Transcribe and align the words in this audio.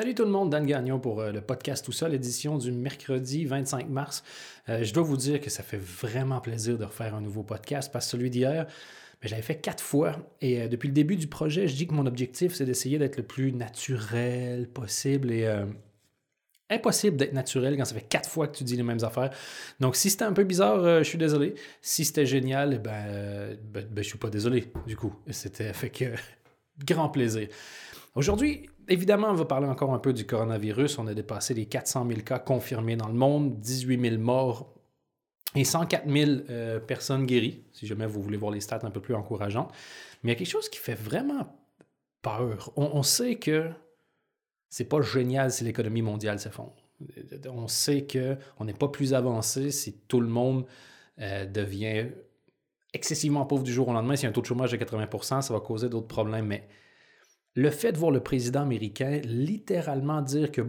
Salut 0.00 0.14
tout 0.14 0.24
le 0.24 0.30
monde, 0.30 0.48
Dan 0.48 0.64
Gagnon 0.64 0.98
pour 0.98 1.20
euh, 1.20 1.30
le 1.30 1.42
podcast 1.42 1.84
Tout 1.84 1.92
ça, 1.92 2.08
l'édition 2.08 2.56
du 2.56 2.72
mercredi 2.72 3.44
25 3.44 3.90
mars. 3.90 4.24
Euh, 4.70 4.82
je 4.82 4.94
dois 4.94 5.02
vous 5.02 5.18
dire 5.18 5.42
que 5.42 5.50
ça 5.50 5.62
fait 5.62 5.76
vraiment 5.76 6.40
plaisir 6.40 6.78
de 6.78 6.84
refaire 6.84 7.14
un 7.14 7.20
nouveau 7.20 7.42
podcast 7.42 7.92
parce 7.92 8.06
que 8.06 8.12
celui 8.12 8.30
d'hier, 8.30 8.64
ben, 8.64 9.28
je 9.28 9.28
l'avais 9.32 9.42
fait 9.42 9.60
quatre 9.60 9.84
fois 9.84 10.16
et 10.40 10.62
euh, 10.62 10.68
depuis 10.68 10.86
le 10.86 10.94
début 10.94 11.16
du 11.16 11.26
projet, 11.26 11.68
je 11.68 11.76
dis 11.76 11.86
que 11.86 11.92
mon 11.92 12.06
objectif, 12.06 12.54
c'est 12.54 12.64
d'essayer 12.64 12.96
d'être 12.96 13.18
le 13.18 13.24
plus 13.24 13.52
naturel 13.52 14.70
possible 14.70 15.30
et 15.30 15.46
impossible 16.70 17.18
d'être 17.18 17.34
naturel 17.34 17.76
quand 17.76 17.84
ça 17.84 17.94
fait 17.94 18.00
quatre 18.00 18.30
fois 18.30 18.48
que 18.48 18.56
tu 18.56 18.64
dis 18.64 18.76
les 18.76 18.82
mêmes 18.82 19.04
affaires. 19.04 19.28
Donc, 19.80 19.96
si 19.96 20.08
c'était 20.08 20.24
un 20.24 20.32
peu 20.32 20.44
bizarre, 20.44 21.00
je 21.00 21.04
suis 21.06 21.18
désolé. 21.18 21.56
Si 21.82 22.06
c'était 22.06 22.24
génial, 22.24 22.72
eh 22.72 22.78
ben, 22.78 23.54
ben, 23.70 23.86
ben, 23.90 24.02
suis 24.02 24.16
pas 24.16 24.30
désolé, 24.30 24.72
du 24.86 24.96
coup. 24.96 25.14
C'était 25.28 25.74
fait 25.74 25.92
grand 26.86 27.10
plaisir. 27.10 27.48
Aujourd'hui, 28.14 28.68
évidemment, 28.88 29.28
on 29.28 29.34
va 29.34 29.44
parler 29.44 29.68
encore 29.68 29.94
un 29.94 29.98
peu 29.98 30.12
du 30.12 30.26
coronavirus. 30.26 30.98
On 30.98 31.06
a 31.06 31.14
dépassé 31.14 31.54
les 31.54 31.66
400 31.66 32.06
000 32.08 32.20
cas 32.20 32.38
confirmés 32.38 32.96
dans 32.96 33.08
le 33.08 33.14
monde, 33.14 33.60
18 33.60 34.00
000 34.00 34.20
morts 34.20 34.74
et 35.54 35.64
104 35.64 36.08
000 36.08 36.30
euh, 36.50 36.80
personnes 36.80 37.26
guéries, 37.26 37.64
si 37.72 37.86
jamais 37.86 38.06
vous 38.06 38.22
voulez 38.22 38.36
voir 38.36 38.52
les 38.52 38.60
stats 38.60 38.80
un 38.82 38.90
peu 38.90 39.00
plus 39.00 39.14
encourageantes. 39.14 39.72
Mais 40.22 40.30
il 40.30 40.34
y 40.34 40.36
a 40.36 40.38
quelque 40.38 40.50
chose 40.50 40.68
qui 40.68 40.78
fait 40.78 40.94
vraiment 40.94 41.56
peur. 42.22 42.72
On, 42.76 43.02
sait 43.02 43.36
que 43.36 43.70
c'est 44.68 44.84
pas 44.84 45.00
génial 45.00 45.50
si 45.50 45.64
l'économie 45.64 46.02
mondiale 46.02 46.38
s'effondre. 46.38 46.76
On 47.46 47.66
sait 47.66 48.06
qu'on 48.06 48.64
n'est 48.64 48.74
pas 48.74 48.88
plus 48.88 49.14
avancé 49.14 49.70
si 49.70 49.94
tout 50.06 50.20
le 50.20 50.28
monde 50.28 50.66
euh, 51.20 51.46
devient 51.46 52.08
excessivement 52.92 53.46
pauvre 53.46 53.62
du 53.62 53.72
jour 53.72 53.88
au 53.88 53.92
lendemain. 53.92 54.16
Si 54.16 54.26
un 54.26 54.32
taux 54.32 54.42
de 54.42 54.46
chômage 54.46 54.70
de 54.72 54.76
80 54.76 55.42
ça 55.42 55.54
va 55.54 55.60
causer 55.60 55.88
d'autres 55.88 56.08
problèmes. 56.08 56.46
Mais 56.46 56.68
le 57.54 57.70
fait 57.70 57.92
de 57.92 57.98
voir 57.98 58.10
le 58.10 58.22
président 58.22 58.62
américain 58.62 59.20
littéralement 59.24 60.22
dire 60.22 60.52
que 60.52 60.60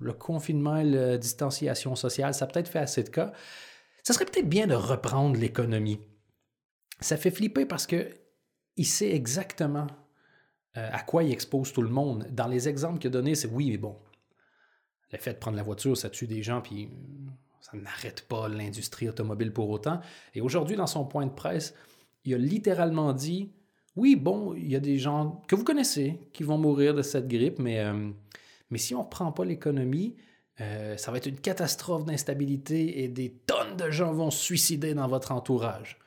le 0.00 0.12
confinement 0.12 0.76
et 0.76 0.84
la 0.84 1.18
distanciation 1.18 1.96
sociale, 1.96 2.34
ça 2.34 2.44
a 2.44 2.48
peut-être 2.48 2.68
fait 2.68 2.78
assez 2.78 3.02
de 3.02 3.08
cas, 3.08 3.32
ça 4.02 4.12
serait 4.12 4.26
peut-être 4.26 4.48
bien 4.48 4.66
de 4.66 4.74
reprendre 4.74 5.38
l'économie. 5.38 6.00
Ça 7.00 7.16
fait 7.16 7.30
flipper 7.30 7.66
parce 7.66 7.86
que 7.86 8.08
il 8.76 8.86
sait 8.86 9.14
exactement 9.14 9.86
euh, 10.76 10.88
à 10.92 11.02
quoi 11.02 11.22
il 11.24 11.32
expose 11.32 11.72
tout 11.72 11.82
le 11.82 11.88
monde. 11.88 12.26
Dans 12.30 12.46
les 12.46 12.68
exemples 12.68 12.98
qu'il 12.98 13.08
a 13.08 13.10
donnés, 13.10 13.34
c'est 13.34 13.48
oui, 13.48 13.70
mais 13.70 13.78
bon, 13.78 13.96
le 15.12 15.18
fait 15.18 15.34
de 15.34 15.38
prendre 15.38 15.56
la 15.56 15.62
voiture, 15.62 15.96
ça 15.96 16.08
tue 16.08 16.26
des 16.26 16.42
gens, 16.42 16.60
puis 16.60 16.88
ça 17.60 17.76
n'arrête 17.76 18.26
pas 18.28 18.48
l'industrie 18.48 19.08
automobile 19.08 19.52
pour 19.52 19.68
autant. 19.70 20.00
Et 20.34 20.40
aujourd'hui, 20.40 20.76
dans 20.76 20.86
son 20.86 21.04
point 21.04 21.26
de 21.26 21.32
presse, 21.32 21.74
il 22.24 22.34
a 22.34 22.38
littéralement 22.38 23.12
dit 23.12 23.52
oui, 23.96 24.16
bon, 24.16 24.54
il 24.54 24.70
y 24.70 24.76
a 24.76 24.80
des 24.80 24.98
gens 24.98 25.42
que 25.48 25.54
vous 25.54 25.64
connaissez 25.64 26.20
qui 26.32 26.42
vont 26.42 26.58
mourir 26.58 26.94
de 26.94 27.02
cette 27.02 27.28
grippe, 27.28 27.58
mais, 27.58 27.80
euh, 27.80 28.10
si 28.76 28.94
on 28.94 28.98
ne 28.98 29.04
reprend 29.04 29.32
pas 29.32 29.44
l'économie, 29.44 30.16
euh, 30.60 30.96
ça 30.96 31.10
va 31.10 31.16
être 31.16 31.26
une 31.26 31.40
catastrophe 31.40 32.04
d'instabilité 32.04 33.02
et 33.02 33.08
des 33.08 33.30
tonnes 33.46 33.76
de 33.76 33.90
gens 33.90 34.12
vont 34.12 34.30
se 34.30 34.42
suicider 34.42 34.94
dans 34.94 35.08
votre 35.08 35.32
entourage. 35.32 35.98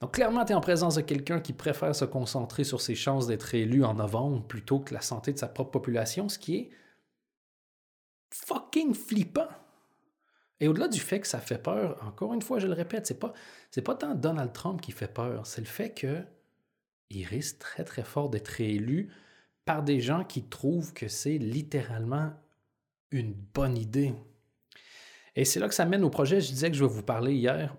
Donc 0.00 0.14
clairement, 0.14 0.44
tu 0.44 0.52
es 0.52 0.54
en 0.54 0.60
présence 0.60 0.94
de 0.96 1.02
quelqu'un 1.02 1.40
qui 1.40 1.52
préfère 1.52 1.94
se 1.94 2.04
concentrer 2.04 2.64
sur 2.64 2.80
ses 2.80 2.94
chances 2.94 3.26
d'être 3.26 3.54
élu 3.54 3.84
en 3.84 3.94
novembre 3.94 4.42
plutôt 4.46 4.80
que 4.80 4.94
la 4.94 5.02
santé 5.02 5.32
de 5.32 5.38
sa 5.38 5.46
propre 5.46 5.70
population, 5.70 6.28
ce 6.28 6.38
qui 6.38 6.56
est 6.56 6.70
fucking 8.30 8.94
flippant. 8.94 9.48
Et 10.58 10.68
au-delà 10.68 10.88
du 10.88 11.00
fait 11.00 11.20
que 11.20 11.26
ça 11.26 11.38
fait 11.38 11.62
peur, 11.62 11.98
encore 12.06 12.34
une 12.34 12.42
fois, 12.42 12.58
je 12.58 12.66
le 12.66 12.72
répète, 12.72 13.06
c'est 13.06 13.18
pas, 13.18 13.32
pas 13.84 13.94
tant 13.94 14.14
Donald 14.14 14.52
Trump 14.52 14.80
qui 14.80 14.92
fait 14.92 15.12
peur, 15.12 15.46
c'est 15.46 15.60
le 15.60 15.66
fait 15.66 15.90
que 15.90 16.22
il 17.10 17.24
risque 17.26 17.58
très 17.58 17.84
très 17.84 18.04
fort 18.04 18.30
d'être 18.30 18.48
réélu 18.48 19.10
par 19.64 19.82
des 19.82 20.00
gens 20.00 20.24
qui 20.24 20.44
trouvent 20.44 20.92
que 20.92 21.08
c'est 21.08 21.38
littéralement 21.38 22.32
une 23.10 23.32
bonne 23.32 23.76
idée. 23.76 24.14
Et 25.36 25.44
c'est 25.44 25.60
là 25.60 25.68
que 25.68 25.74
ça 25.74 25.84
mène 25.84 26.04
au 26.04 26.10
projet. 26.10 26.40
Je 26.40 26.48
disais 26.48 26.70
que 26.70 26.76
je 26.76 26.84
vais 26.84 26.90
vous 26.90 27.02
parler 27.02 27.34
hier. 27.34 27.74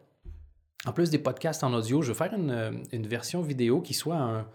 En 0.86 0.94
plus 0.94 1.10
des 1.10 1.20
podcasts 1.20 1.64
en 1.64 1.74
audio, 1.74 2.02
je 2.02 2.12
vais 2.12 2.18
faire 2.18 2.34
une, 2.34 2.84
une 2.92 3.08
version 3.08 3.42
vidéo 3.42 3.82
qui 3.82 3.94
soit 3.94 4.18
un. 4.18 4.48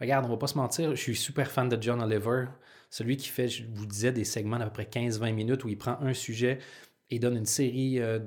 Regarde, 0.00 0.24
on 0.24 0.30
va 0.30 0.36
pas 0.38 0.46
se 0.46 0.56
mentir, 0.56 0.90
je 0.96 1.00
suis 1.00 1.14
super 1.14 1.50
fan 1.50 1.68
de 1.68 1.80
John 1.80 2.00
Oliver, 2.00 2.46
celui 2.88 3.18
qui 3.18 3.28
fait, 3.28 3.48
je 3.48 3.64
vous 3.70 3.84
disais, 3.84 4.12
des 4.12 4.24
segments 4.24 4.58
d'à 4.58 4.64
peu 4.64 4.72
près 4.72 4.84
15-20 4.84 5.32
minutes 5.34 5.64
où 5.64 5.68
il 5.68 5.76
prend 5.76 6.00
un 6.00 6.14
sujet 6.14 6.58
et 7.10 7.18
donne 7.18 7.36
une 7.36 7.46
série 7.46 8.00
euh, 8.00 8.18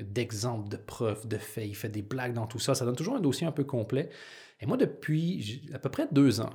d'exemples, 0.00 0.68
de, 0.68 0.76
preuves, 0.76 1.26
de 1.28 1.36
faits. 1.36 1.66
Il 1.68 1.76
fait 1.76 1.88
des 1.88 2.02
blagues 2.02 2.32
dans 2.32 2.46
tout 2.46 2.58
ça. 2.58 2.74
Ça 2.74 2.84
donne 2.84 2.96
toujours 2.96 3.16
un 3.16 3.20
dossier 3.20 3.46
un 3.46 3.52
peu 3.52 3.64
complet. 3.64 4.08
Et 4.60 4.66
moi, 4.66 4.76
depuis 4.76 5.68
à 5.74 5.78
peu 5.78 5.90
près 5.90 6.08
deux 6.10 6.40
ans, 6.40 6.52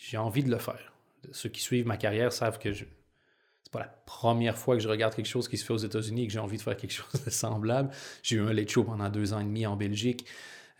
j'ai 0.00 0.16
envie 0.16 0.44
de 0.44 0.50
le 0.50 0.58
faire. 0.58 0.92
Ceux 1.32 1.48
qui 1.48 1.60
suivent 1.60 1.86
ma 1.86 1.96
carrière 1.96 2.32
savent 2.32 2.58
que 2.58 2.72
je, 2.72 2.84
c'est 3.64 3.72
pas 3.72 3.80
la 3.80 3.94
première 4.06 4.56
fois 4.56 4.76
que 4.76 4.82
je 4.82 4.88
regarde 4.88 5.14
quelque 5.14 5.26
chose 5.26 5.48
qui 5.48 5.58
se 5.58 5.64
fait 5.64 5.72
aux 5.72 5.78
États-Unis 5.78 6.24
et 6.24 6.26
que 6.28 6.32
j'ai 6.32 6.38
envie 6.38 6.56
de 6.56 6.62
faire 6.62 6.76
quelque 6.76 6.92
chose 6.94 7.24
de 7.24 7.30
semblable. 7.30 7.90
J'ai 8.22 8.36
eu 8.36 8.40
un 8.40 8.52
late 8.52 8.70
show 8.70 8.84
pendant 8.84 9.08
deux 9.08 9.32
ans 9.32 9.40
et 9.40 9.44
demi 9.44 9.66
en 9.66 9.76
Belgique. 9.76 10.26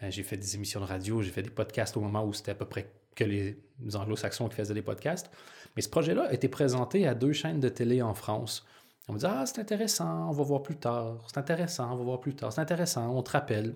Euh, 0.03 0.11
j'ai 0.11 0.23
fait 0.23 0.37
des 0.37 0.55
émissions 0.55 0.81
de 0.81 0.87
radio, 0.87 1.23
j'ai 1.23 1.31
fait 1.31 1.43
des 1.43 1.51
podcasts 1.51 1.97
au 1.97 2.01
moment 2.01 2.25
où 2.25 2.33
c'était 2.33 2.53
à 2.53 2.55
peu 2.55 2.67
près 2.67 2.93
que 3.17 3.25
les 3.25 3.59
anglo-saxons 3.95 4.49
qui 4.49 4.55
faisaient 4.55 4.75
des 4.75 4.83
podcasts. 4.83 5.29
Mais 5.75 5.83
ce 5.83 5.89
projet-là 5.89 6.25
a 6.25 6.33
été 6.33 6.49
présenté 6.49 7.07
à 7.07 7.15
deux 7.15 7.33
chaînes 7.33 7.61
de 7.61 7.69
télé 7.69 8.01
en 8.01 8.15
France. 8.15 8.65
On 9.09 9.15
me 9.15 9.19
dit 9.19 9.27
Ah, 9.27 9.45
c'est 9.47 9.61
intéressant, 9.61 10.29
on 10.29 10.33
va 10.33 10.43
voir 10.45 10.63
plus 10.63 10.77
tard. 10.77 11.25
C'est 11.27 11.39
intéressant, 11.39 11.93
on 11.93 11.97
va 11.97 12.05
voir 12.05 12.21
plus 12.21 12.35
tard. 12.35 12.53
C'est 12.53 12.61
intéressant, 12.61 13.09
on 13.09 13.23
te 13.23 13.31
rappelle. 13.31 13.75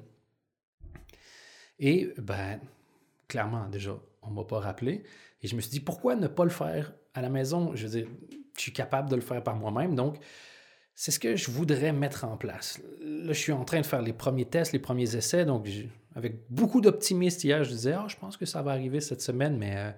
Et, 1.79 2.13
ben, 2.19 2.61
clairement, 3.29 3.69
déjà, 3.69 3.99
on 4.23 4.31
ne 4.31 4.37
m'a 4.37 4.45
pas 4.45 4.61
rappelé. 4.61 5.03
Et 5.43 5.49
je 5.49 5.57
me 5.57 5.61
suis 5.61 5.71
dit, 5.71 5.81
pourquoi 5.81 6.15
ne 6.15 6.29
pas 6.29 6.45
le 6.45 6.51
faire 6.51 6.93
à 7.15 7.23
la 7.23 7.29
maison? 7.29 7.75
Je 7.75 7.87
veux 7.87 7.99
dire, 7.99 8.09
je 8.57 8.61
suis 8.61 8.73
capable 8.73 9.09
de 9.09 9.17
le 9.17 9.23
faire 9.23 9.43
par 9.43 9.57
moi-même. 9.57 9.95
Donc, 9.95 10.19
c'est 10.95 11.11
ce 11.11 11.19
que 11.19 11.35
je 11.35 11.51
voudrais 11.51 11.93
mettre 11.93 12.25
en 12.25 12.37
place. 12.37 12.81
Là, 13.01 13.33
je 13.33 13.39
suis 13.39 13.53
en 13.53 13.65
train 13.65 13.81
de 13.81 13.87
faire 13.87 14.03
les 14.03 14.13
premiers 14.13 14.45
tests, 14.45 14.73
les 14.73 14.79
premiers 14.79 15.17
essais. 15.17 15.45
Donc, 15.45 15.67
avec 16.15 16.43
beaucoup 16.51 16.81
d'optimisme 16.81 17.47
hier, 17.47 17.65
je 17.65 17.71
disais, 17.71 17.95
ah, 17.95 18.07
je 18.07 18.17
pense 18.17 18.37
que 18.37 18.45
ça 18.45 18.63
va 18.63 18.73
arriver 18.73 19.01
cette 19.01 19.23
semaine, 19.23 19.57
mais, 19.57 19.77
euh, 19.77 19.91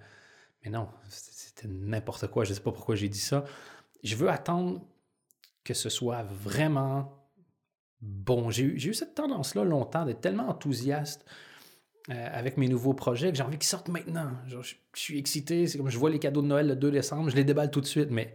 mais 0.65 0.71
non, 0.71 0.89
c'était 1.09 1.69
n'importe 1.69 2.29
quoi. 2.29 2.45
Je 2.45 2.51
ne 2.51 2.55
sais 2.55 2.63
pas 2.63 2.73
pourquoi 2.73 2.95
j'ai 2.95 3.09
dit 3.09 3.19
ça. 3.19 3.45
Je 4.05 4.15
veux 4.15 4.31
attendre 4.31 4.81
que 5.65 5.75
ce 5.75 5.89
soit 5.89 6.23
vraiment 6.23 7.25
bon. 8.01 8.51
J'ai 8.51 8.65
eu 8.65 8.95
cette 8.95 9.15
tendance-là 9.15 9.65
longtemps 9.65 10.05
d'être 10.05 10.21
tellement 10.21 10.49
enthousiaste 10.49 11.25
euh, 12.11 12.29
avec 12.33 12.59
mes 12.59 12.69
nouveaux 12.69 12.93
projets 12.93 13.31
que 13.31 13.39
j'ai 13.39 13.43
envie 13.43 13.57
qu'ils 13.57 13.69
sortent 13.69 13.89
maintenant. 13.89 14.31
je, 14.47 14.59
suis 14.95 15.19
excité, 15.19 15.67
c'est 15.67 15.79
comme 15.79 15.89
je 15.89 15.99
vois 15.99 16.11
les 16.11 16.19
cadeaux 16.19 16.43
de 16.43 16.47
Noël 16.47 16.69
le 16.69 16.77
2 16.77 16.91
décembre, 16.91 17.31
je 17.31 17.37
les 17.37 17.45
déballe 17.45 17.71
tout 17.71 17.81
de 17.81 17.87
suite, 17.87 18.11
mais 18.11 18.35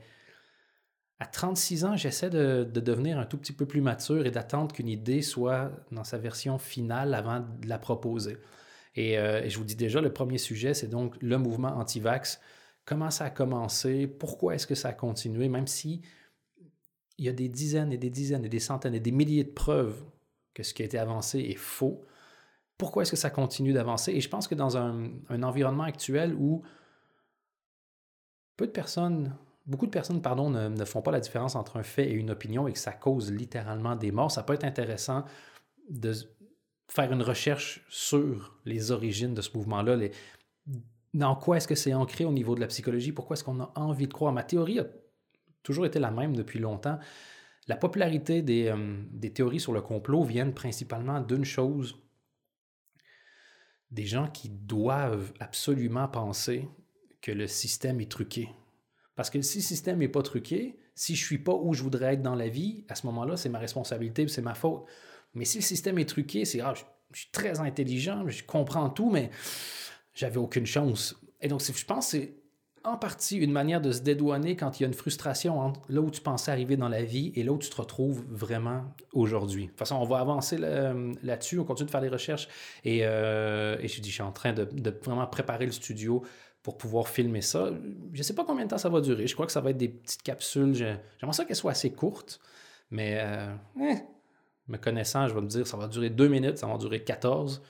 à 1.20 1.28
36 1.28 1.86
ans, 1.86 1.96
j'essaie 1.96 2.30
de, 2.30 2.64
devenir 2.64 3.20
un 3.20 3.26
tout 3.26 3.38
petit 3.38 3.54
peu 3.54 3.68
plus 3.68 3.82
mature 3.82 4.26
et 4.26 4.32
d'attendre 4.32 4.74
qu'une 4.74 4.88
idée 4.88 5.22
soit 5.22 5.72
dans 5.92 6.04
sa 6.04 6.18
version 6.18 6.58
finale 6.58 7.14
avant 7.14 7.42
de 7.42 7.68
la 7.68 7.78
proposer. 7.78 8.38
Et, 8.96 9.20
euh, 9.20 9.44
et 9.44 9.50
je 9.50 9.58
vous 9.58 9.66
dis 9.66 9.76
déjà, 9.76 10.02
le 10.02 10.12
premier 10.12 10.38
sujet, 10.38 10.74
c'est 10.74 10.88
donc 10.88 11.16
le 11.22 11.38
mouvement 11.38 11.78
anti-vax. 11.78 12.40
Comment 12.86 13.12
ça 13.12 13.26
a 13.26 13.30
commencé? 13.30 14.08
Pourquoi 14.08 14.56
est-ce 14.56 14.66
que 14.66 14.76
ça 14.76 14.90
a 14.90 14.94
continué? 14.94 15.48
Même 15.48 15.68
si 15.68 16.02
il 17.20 17.26
y 17.26 17.30
a 17.30 17.34
des 17.34 17.50
dizaines 17.50 17.92
et 17.92 17.98
des 17.98 18.10
dizaines 18.10 18.46
et 18.46 18.50
des 18.50 18.60
centaines 18.60 18.96
et 18.96 19.00
des 19.00 19.12
milliers 19.12 19.44
de 19.44 19.52
preuves 19.52 20.02
que 20.54 20.64
ce 20.64 20.74
qui 20.74 20.82
a 20.82 20.86
été 20.86 20.98
avancé 20.98 21.40
est 21.40 21.58
faux, 21.58 22.06
pourquoi 22.78 23.04
est-ce 23.04 23.12
que 23.12 23.18
ça 23.18 23.30
continue 23.30 23.74
d'avancer? 23.74 24.14
Et 24.14 24.22
je 24.22 24.30
pense 24.30 24.48
que 24.48 24.56
dans 24.56 24.78
un, 24.78 25.12
environnement 25.44 25.84
actuel 25.84 26.34
où 26.34 26.64
peu 28.56 28.68
de 28.68 28.72
personnes, 28.72 29.36
beaucoup 29.66 29.86
de 29.86 29.92
personnes, 29.92 30.22
pardon, 30.22 30.50
ne, 30.50 30.86
font 30.86 31.02
pas 31.02 31.12
la 31.12 31.20
différence 31.20 31.56
entre 31.56 31.76
un 31.76 31.84
fait 31.84 32.10
et 32.10 32.14
une 32.14 32.32
opinion 32.32 32.68
et 32.70 32.74
que 32.74 32.80
ça 32.80 32.94
cause 32.94 33.32
littéralement 33.32 33.98
des 33.98 34.12
morts, 34.12 34.32
ça 34.32 34.44
peut 34.44 34.54
être 34.54 34.64
intéressant 34.64 35.26
de 35.90 36.14
faire 36.88 37.12
une 37.12 37.22
recherche 37.22 37.86
sur 37.90 38.58
les 38.64 38.92
origines 38.92 39.34
de 39.34 39.42
ce 39.42 39.56
mouvement-là. 39.56 39.98
dans 41.14 41.36
quoi 41.36 41.58
est-ce 41.58 41.68
que 41.68 41.76
c'est 41.76 41.94
ancré 41.94 42.24
au 42.24 42.32
niveau 42.32 42.56
de 42.56 42.62
la 42.62 42.68
psychologie? 42.68 43.12
Pourquoi 43.12 43.34
est-ce 43.34 43.44
qu'on 43.44 43.60
a 43.60 43.74
envie 43.76 44.08
de 44.08 44.14
croire? 44.14 44.32
Ma 44.32 44.44
théorie 44.44 44.80
a 44.80 44.88
toujours 45.70 45.86
été 45.86 46.00
la 46.00 46.10
même 46.10 46.36
depuis 46.36 46.58
longtemps. 46.58 46.98
La 47.68 47.76
popularité 47.76 48.42
des, 48.42 48.70
euh, 48.70 49.04
des 49.12 49.32
théories 49.32 49.60
sur 49.60 49.72
le 49.72 49.82
complot 49.82 50.24
viennent 50.24 50.56
principalement 50.56 51.22
d'une 51.22 51.46
chose 51.46 51.96
des 53.92 54.08
gens 54.08 54.28
qui 54.28 54.50
doivent 54.50 55.32
absolument 55.40 56.08
penser 56.08 56.68
que 57.22 57.32
le 57.32 57.46
système 57.46 58.02
est 58.02 58.10
truqué. 58.10 58.50
Parce 59.16 59.30
que 59.30 59.40
si 59.44 59.60
le 59.60 59.64
système 59.64 60.00
n'est 60.00 60.08
pas 60.08 60.24
truqué, 60.24 60.80
si 60.96 61.16
je 61.16 61.22
ne 61.22 61.26
suis 61.28 61.38
pas 61.38 61.54
où 61.54 61.76
je 61.76 61.84
voudrais 61.84 62.16
être 62.16 62.24
dans 62.24 62.34
la 62.34 62.50
vie, 62.50 62.84
à 62.90 62.96
ce 62.96 63.06
moment-là, 63.06 63.38
c'est 63.38 63.50
ma 63.50 63.60
responsabilité, 63.60 64.28
c'est 64.28 64.42
ma 64.42 64.56
faute. 64.56 64.86
Mais 65.36 65.46
si 65.46 65.60
le 65.60 65.64
système 65.64 66.00
est 66.00 66.10
truqué, 66.10 66.46
c'est 66.46 66.58
grave, 66.58 66.84
je, 67.14 67.20
suis 67.20 67.30
très 67.32 67.60
intelligent, 67.60 68.28
je 68.28 68.44
comprends 68.44 68.90
tout, 68.90 69.12
mais 69.12 69.30
j'avais 70.16 70.38
aucune 70.38 70.66
chance. 70.66 71.16
Et 71.40 71.48
donc, 71.48 71.62
je 71.62 71.86
pense 71.86 72.14
que 72.14 72.39
en 72.90 72.98
partie 72.98 73.38
une 73.38 73.52
manière 73.52 73.82
de 73.82 73.92
se 73.92 74.02
dédouaner 74.02 74.56
quand 74.56 74.80
il 74.80 74.84
y 74.84 74.86
a 74.86 74.88
une 74.88 74.94
frustration 74.94 75.60
entre 75.60 75.82
là 75.90 76.02
où 76.02 76.10
tu 76.12 76.22
pensais 76.22 76.52
arriver 76.52 76.78
dans 76.78 76.90
la 76.90 77.04
vie 77.04 77.32
et 77.36 77.44
là 77.44 77.52
où 77.52 77.58
tu 77.58 77.70
te 77.70 77.76
retrouves 77.76 78.24
vraiment 78.30 78.84
aujourd'hui. 79.14 79.66
De 79.66 79.70
toute 79.70 79.80
façon, 79.80 79.96
on 79.96 80.06
va 80.06 80.20
avancer 80.20 80.58
là-dessus, 80.58 81.60
on 81.60 81.64
continue 81.64 81.88
de 81.88 81.92
faire 81.92 82.02
des 82.02 82.10
recherches 82.10 82.48
et, 82.84 83.06
euh, 83.06 83.78
je 83.80 84.02
dis, 84.02 84.10
je 84.10 84.16
suis 84.16 84.24
en 84.24 84.32
train 84.32 84.54
de, 84.54 84.68
vraiment 85.04 85.28
préparer 85.28 85.66
le 85.66 85.72
studio 85.72 86.24
pour 86.64 86.78
pouvoir 86.78 87.08
filmer 87.08 87.42
ça. 87.42 87.70
Je 88.14 88.18
ne 88.18 88.24
sais 88.24 88.36
pas 88.36 88.44
combien 88.44 88.66
de 88.66 88.70
temps 88.70 88.78
ça 88.78 88.90
va 88.90 89.02
durer. 89.02 89.28
Je 89.28 89.34
crois 89.34 89.46
que 89.46 89.52
ça 89.52 89.62
va 89.62 89.70
être 89.70 89.78
des 89.78 89.90
petites 89.90 90.24
capsules. 90.24 90.74
J'aimerais 90.74 91.34
ça 91.34 91.46
qu'elles 91.46 91.56
soient 91.56 91.72
assez 91.72 91.92
courtes, 91.92 92.40
mais 92.92 93.18
euh, 93.22 93.54
eh, 93.82 93.98
me 94.68 94.78
connaissant, 94.78 95.28
je 95.28 95.34
vais 95.34 95.42
me 95.42 95.48
dire 95.48 95.66
ça 95.66 95.78
va 95.78 95.88
durer 95.88 96.10
deux 96.10 96.28
minutes, 96.28 96.58
ça 96.58 96.68
va 96.68 96.78
durer 96.78 97.04
14. 97.04 97.62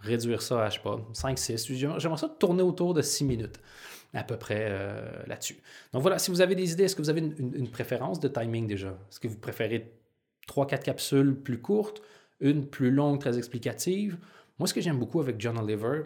Réduire 0.00 0.42
ça 0.42 0.64
à, 0.64 0.68
je 0.70 0.76
sais 0.76 0.82
pas, 0.82 1.00
5, 1.12 1.38
6. 1.38 1.72
J'aimerais 1.72 2.16
ça 2.16 2.28
tourner 2.28 2.62
autour 2.62 2.94
de 2.94 3.02
6 3.02 3.24
minutes 3.24 3.60
à 4.14 4.24
peu 4.24 4.36
près 4.36 4.66
euh, 4.70 5.22
là-dessus. 5.26 5.58
Donc 5.92 6.02
voilà, 6.02 6.18
si 6.18 6.30
vous 6.30 6.40
avez 6.40 6.54
des 6.54 6.72
idées, 6.72 6.84
est-ce 6.84 6.96
que 6.96 7.02
vous 7.02 7.10
avez 7.10 7.20
une, 7.20 7.70
préférence 7.70 8.20
de 8.20 8.28
timing 8.28 8.66
déjà? 8.66 8.98
Est-ce 9.10 9.20
que 9.20 9.28
vous 9.28 9.38
préférez 9.38 9.92
3-4 10.48 10.82
capsules 10.82 11.34
plus 11.36 11.60
courtes, 11.60 12.02
une 12.40 12.66
plus 12.66 12.90
longue, 12.90 13.20
très 13.20 13.36
explicative? 13.36 14.18
Moi, 14.58 14.66
ce 14.66 14.74
que 14.74 14.80
j'aime 14.80 14.98
beaucoup 14.98 15.20
avec 15.20 15.40
John 15.40 15.58
Oliver, 15.58 16.04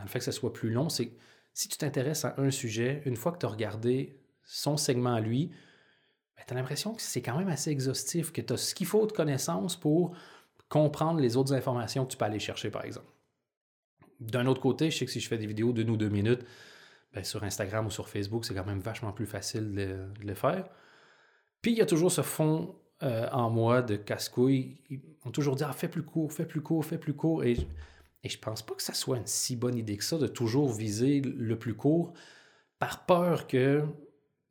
le 0.00 0.08
fait 0.08 0.20
que 0.20 0.24
ce 0.24 0.32
soit 0.32 0.52
plus 0.52 0.70
long, 0.70 0.88
c'est 0.88 1.12
si 1.52 1.68
tu 1.68 1.76
t'intéresses 1.76 2.24
à 2.24 2.34
un 2.38 2.50
sujet, 2.50 3.02
une 3.04 3.16
fois 3.16 3.32
que 3.32 3.38
tu 3.38 3.46
as 3.46 3.48
regardé 3.48 4.16
son 4.44 4.76
segment 4.76 5.14
à 5.14 5.20
lui, 5.20 5.50
ben, 6.36 6.44
tu 6.46 6.54
as 6.54 6.56
l'impression 6.56 6.94
que 6.94 7.02
c'est 7.02 7.20
quand 7.20 7.36
même 7.36 7.48
assez 7.48 7.70
exhaustif, 7.70 8.32
que 8.32 8.40
tu 8.40 8.52
as 8.52 8.56
ce 8.56 8.74
qu'il 8.74 8.86
faut 8.86 9.06
de 9.06 9.12
connaissances 9.12 9.76
pour 9.76 10.14
comprendre 10.68 11.20
les 11.20 11.36
autres 11.36 11.52
informations 11.52 12.06
que 12.06 12.12
tu 12.12 12.16
peux 12.16 12.24
aller 12.24 12.38
chercher, 12.38 12.70
par 12.70 12.84
exemple. 12.84 13.08
D'un 14.20 14.46
autre 14.46 14.60
côté, 14.60 14.90
je 14.90 14.98
sais 14.98 15.06
que 15.06 15.10
si 15.10 15.20
je 15.20 15.28
fais 15.28 15.38
des 15.38 15.46
vidéos 15.46 15.72
d'une 15.72 15.90
ou 15.90 15.96
deux 15.96 16.08
minutes, 16.08 16.44
ben, 17.12 17.24
sur 17.24 17.42
Instagram 17.44 17.86
ou 17.86 17.90
sur 17.90 18.08
Facebook, 18.08 18.44
c'est 18.44 18.54
quand 18.54 18.66
même 18.66 18.80
vachement 18.80 19.12
plus 19.12 19.26
facile 19.26 19.74
de, 19.74 20.06
le 20.22 20.34
faire. 20.34 20.68
Puis 21.62 21.72
il 21.72 21.78
y 21.78 21.82
a 21.82 21.86
toujours 21.86 22.12
ce 22.12 22.22
fond 22.22 22.76
euh, 23.02 23.28
en 23.32 23.50
moi 23.50 23.82
de 23.82 23.96
casse-couille. 23.96 24.78
Ils 24.90 25.00
ont 25.24 25.30
toujours 25.30 25.56
dit 25.56 25.64
ah, 25.64 25.72
fais 25.72 25.88
plus 25.88 26.02
court, 26.02 26.32
fais 26.32 26.46
plus 26.46 26.62
court, 26.62 26.84
fais 26.84 26.98
plus 26.98 27.14
court. 27.14 27.44
Et 27.44 27.56
et 28.22 28.28
je 28.28 28.38
pense 28.38 28.62
pas 28.62 28.74
que 28.74 28.82
ça 28.82 28.94
soit 28.94 29.16
une 29.16 29.26
si 29.26 29.56
bonne 29.56 29.76
idée 29.76 29.96
que 29.96 30.04
ça 30.04 30.18
de 30.18 30.26
toujours 30.26 30.72
viser 30.72 31.20
le 31.20 31.58
plus 31.58 31.74
court 31.74 32.12
par 32.78 33.06
peur 33.06 33.46
que 33.46 33.84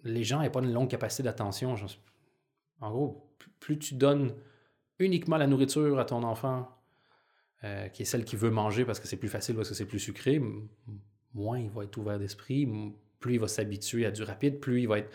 les 0.03 0.23
gens 0.23 0.41
n'aient 0.41 0.49
pas 0.49 0.61
une 0.61 0.73
longue 0.73 0.89
capacité 0.89 1.23
d'attention. 1.23 1.75
En 2.81 2.91
gros, 2.91 3.29
plus 3.59 3.77
tu 3.77 3.95
donnes 3.95 4.33
uniquement 4.97 5.37
la 5.37 5.47
nourriture 5.47 5.99
à 5.99 6.05
ton 6.05 6.23
enfant, 6.23 6.67
euh, 7.63 7.89
qui 7.89 8.03
est 8.03 8.05
celle 8.05 8.25
qui 8.25 8.35
veut 8.35 8.49
manger 8.49 8.85
parce 8.85 8.99
que 8.99 9.07
c'est 9.07 9.17
plus 9.17 9.29
facile, 9.29 9.55
parce 9.55 9.69
que 9.69 9.75
c'est 9.75 9.85
plus 9.85 9.99
sucré, 9.99 10.41
moins 11.33 11.59
il 11.59 11.69
va 11.69 11.83
être 11.83 11.97
ouvert 11.97 12.19
d'esprit, 12.19 12.67
plus 13.19 13.35
il 13.35 13.39
va 13.39 13.47
s'habituer 13.47 14.05
à 14.05 14.11
du 14.11 14.23
rapide, 14.23 14.59
plus 14.59 14.81
il 14.81 14.87
va 14.87 14.99
être, 14.99 15.11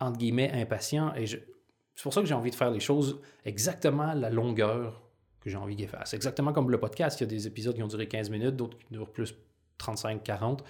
entre 0.00 0.18
guillemets, 0.18 0.50
impatient. 0.52 1.14
Et 1.14 1.26
c'est 1.26 2.02
pour 2.02 2.12
ça 2.12 2.20
que 2.20 2.26
j'ai 2.26 2.34
envie 2.34 2.50
de 2.50 2.56
faire 2.56 2.70
les 2.70 2.80
choses 2.80 3.20
exactement 3.44 4.12
la 4.12 4.30
longueur 4.30 5.06
j'ai 5.50 5.56
envie 5.56 5.76
qu'il 5.76 5.88
fasse. 5.88 6.14
Exactement 6.14 6.52
comme 6.52 6.70
le 6.70 6.78
podcast, 6.78 7.20
il 7.20 7.24
y 7.24 7.26
a 7.26 7.30
des 7.30 7.46
épisodes 7.46 7.74
qui 7.74 7.82
ont 7.82 7.88
duré 7.88 8.06
15 8.08 8.30
minutes, 8.30 8.56
d'autres 8.56 8.76
qui 8.78 8.86
durent 8.90 9.10
plus 9.10 9.34
35-40. 9.78 10.60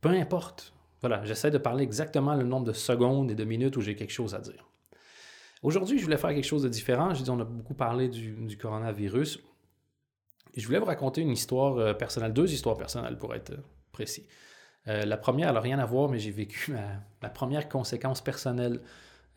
Peu 0.00 0.10
importe. 0.10 0.72
Voilà, 1.00 1.24
j'essaie 1.24 1.50
de 1.50 1.58
parler 1.58 1.82
exactement 1.82 2.34
le 2.34 2.44
nombre 2.44 2.66
de 2.66 2.72
secondes 2.72 3.30
et 3.30 3.34
de 3.34 3.44
minutes 3.44 3.76
où 3.76 3.80
j'ai 3.80 3.96
quelque 3.96 4.12
chose 4.12 4.34
à 4.34 4.40
dire. 4.40 4.68
Aujourd'hui, 5.62 5.98
je 5.98 6.04
voulais 6.04 6.16
faire 6.16 6.30
quelque 6.30 6.44
chose 6.44 6.62
de 6.62 6.68
différent. 6.68 7.12
Je 7.14 7.22
dis, 7.22 7.30
on 7.30 7.40
a 7.40 7.44
beaucoup 7.44 7.74
parlé 7.74 8.08
du, 8.08 8.56
coronavirus. 8.56 9.40
Je 10.56 10.66
voulais 10.66 10.78
vous 10.78 10.84
raconter 10.84 11.20
une 11.20 11.30
histoire 11.30 11.78
euh, 11.78 11.94
personnelle, 11.94 12.32
deux 12.32 12.52
histoires 12.52 12.76
personnelles 12.76 13.16
pour 13.16 13.34
être 13.34 13.52
euh, 13.52 13.62
précis. 13.92 14.26
Euh, 14.88 15.04
la 15.04 15.16
première, 15.16 15.48
elle 15.48 15.54
n'a 15.54 15.60
rien 15.60 15.78
à 15.78 15.86
voir, 15.86 16.08
mais 16.08 16.18
j'ai 16.18 16.30
vécu 16.30 16.74
la 17.22 17.30
première 17.30 17.68
conséquence 17.68 18.20
personnelle 18.20 18.80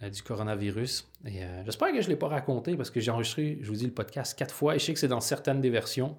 du 0.01 0.23
coronavirus. 0.23 1.09
J'espère 1.23 1.93
que 1.93 2.01
je 2.01 2.07
ne 2.07 2.09
l'ai 2.09 2.15
pas 2.17 2.27
raconté 2.27 2.75
parce 2.75 2.89
que 2.89 2.99
j'ai 2.99 3.11
enregistré, 3.11 3.59
je 3.61 3.67
vous 3.67 3.77
dis, 3.77 3.85
le 3.85 3.93
podcast 3.93 4.37
quatre 4.37 4.53
fois 4.53 4.75
et 4.75 4.79
je 4.79 4.85
sais 4.85 4.93
que 4.93 4.99
c'est 4.99 5.07
dans 5.07 5.21
certaines 5.21 5.61
des 5.61 5.69
versions. 5.69 6.17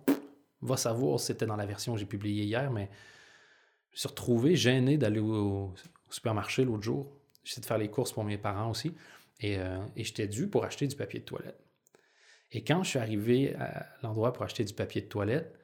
Va 0.62 0.76
savoir 0.76 1.20
si 1.20 1.26
c'était 1.26 1.44
dans 1.44 1.56
la 1.56 1.66
version 1.66 1.92
que 1.92 1.98
j'ai 1.98 2.06
publiée 2.06 2.44
hier, 2.44 2.70
mais 2.70 2.88
je 3.90 3.96
me 3.96 3.98
suis 3.98 4.08
retrouvé 4.08 4.56
gêné 4.56 4.96
d'aller 4.96 5.20
au, 5.20 5.74
supermarché 6.08 6.64
l'autre 6.64 6.84
jour. 6.84 7.12
J'essaie 7.44 7.60
de 7.60 7.66
faire 7.66 7.78
les 7.78 7.90
courses 7.90 8.12
pour 8.12 8.24
mes 8.24 8.38
parents 8.38 8.70
aussi. 8.70 8.94
Et, 9.40 9.56
et 9.56 10.04
j'étais 10.04 10.28
dû 10.28 10.48
pour 10.48 10.64
acheter 10.64 10.86
du 10.86 10.96
papier 10.96 11.20
de 11.20 11.24
toilette. 11.24 11.65
Et 12.52 12.64
quand 12.64 12.82
je 12.82 12.90
suis 12.90 12.98
arrivé 12.98 13.54
à 13.56 13.86
l'endroit 14.02 14.32
pour 14.32 14.44
acheter 14.44 14.64
du 14.64 14.72
papier 14.72 15.00
de 15.02 15.06
toilette, 15.06 15.58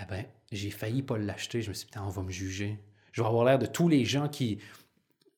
eh 0.00 0.06
ben, 0.06 0.24
j'ai 0.50 0.70
failli 0.70 1.02
pas 1.02 1.18
l'acheter. 1.18 1.62
Je 1.62 1.68
me 1.68 1.74
suis 1.74 1.84
dit, 1.84 1.90
putain, 1.90 2.04
on 2.04 2.10
va 2.10 2.22
me 2.22 2.30
juger. 2.30 2.78
Je 3.12 3.22
vais 3.22 3.28
avoir 3.28 3.44
l'air 3.44 3.58
de 3.58 3.66
tous 3.66 3.88
les 3.88 4.04
gens 4.04 4.28
qui, 4.28 4.58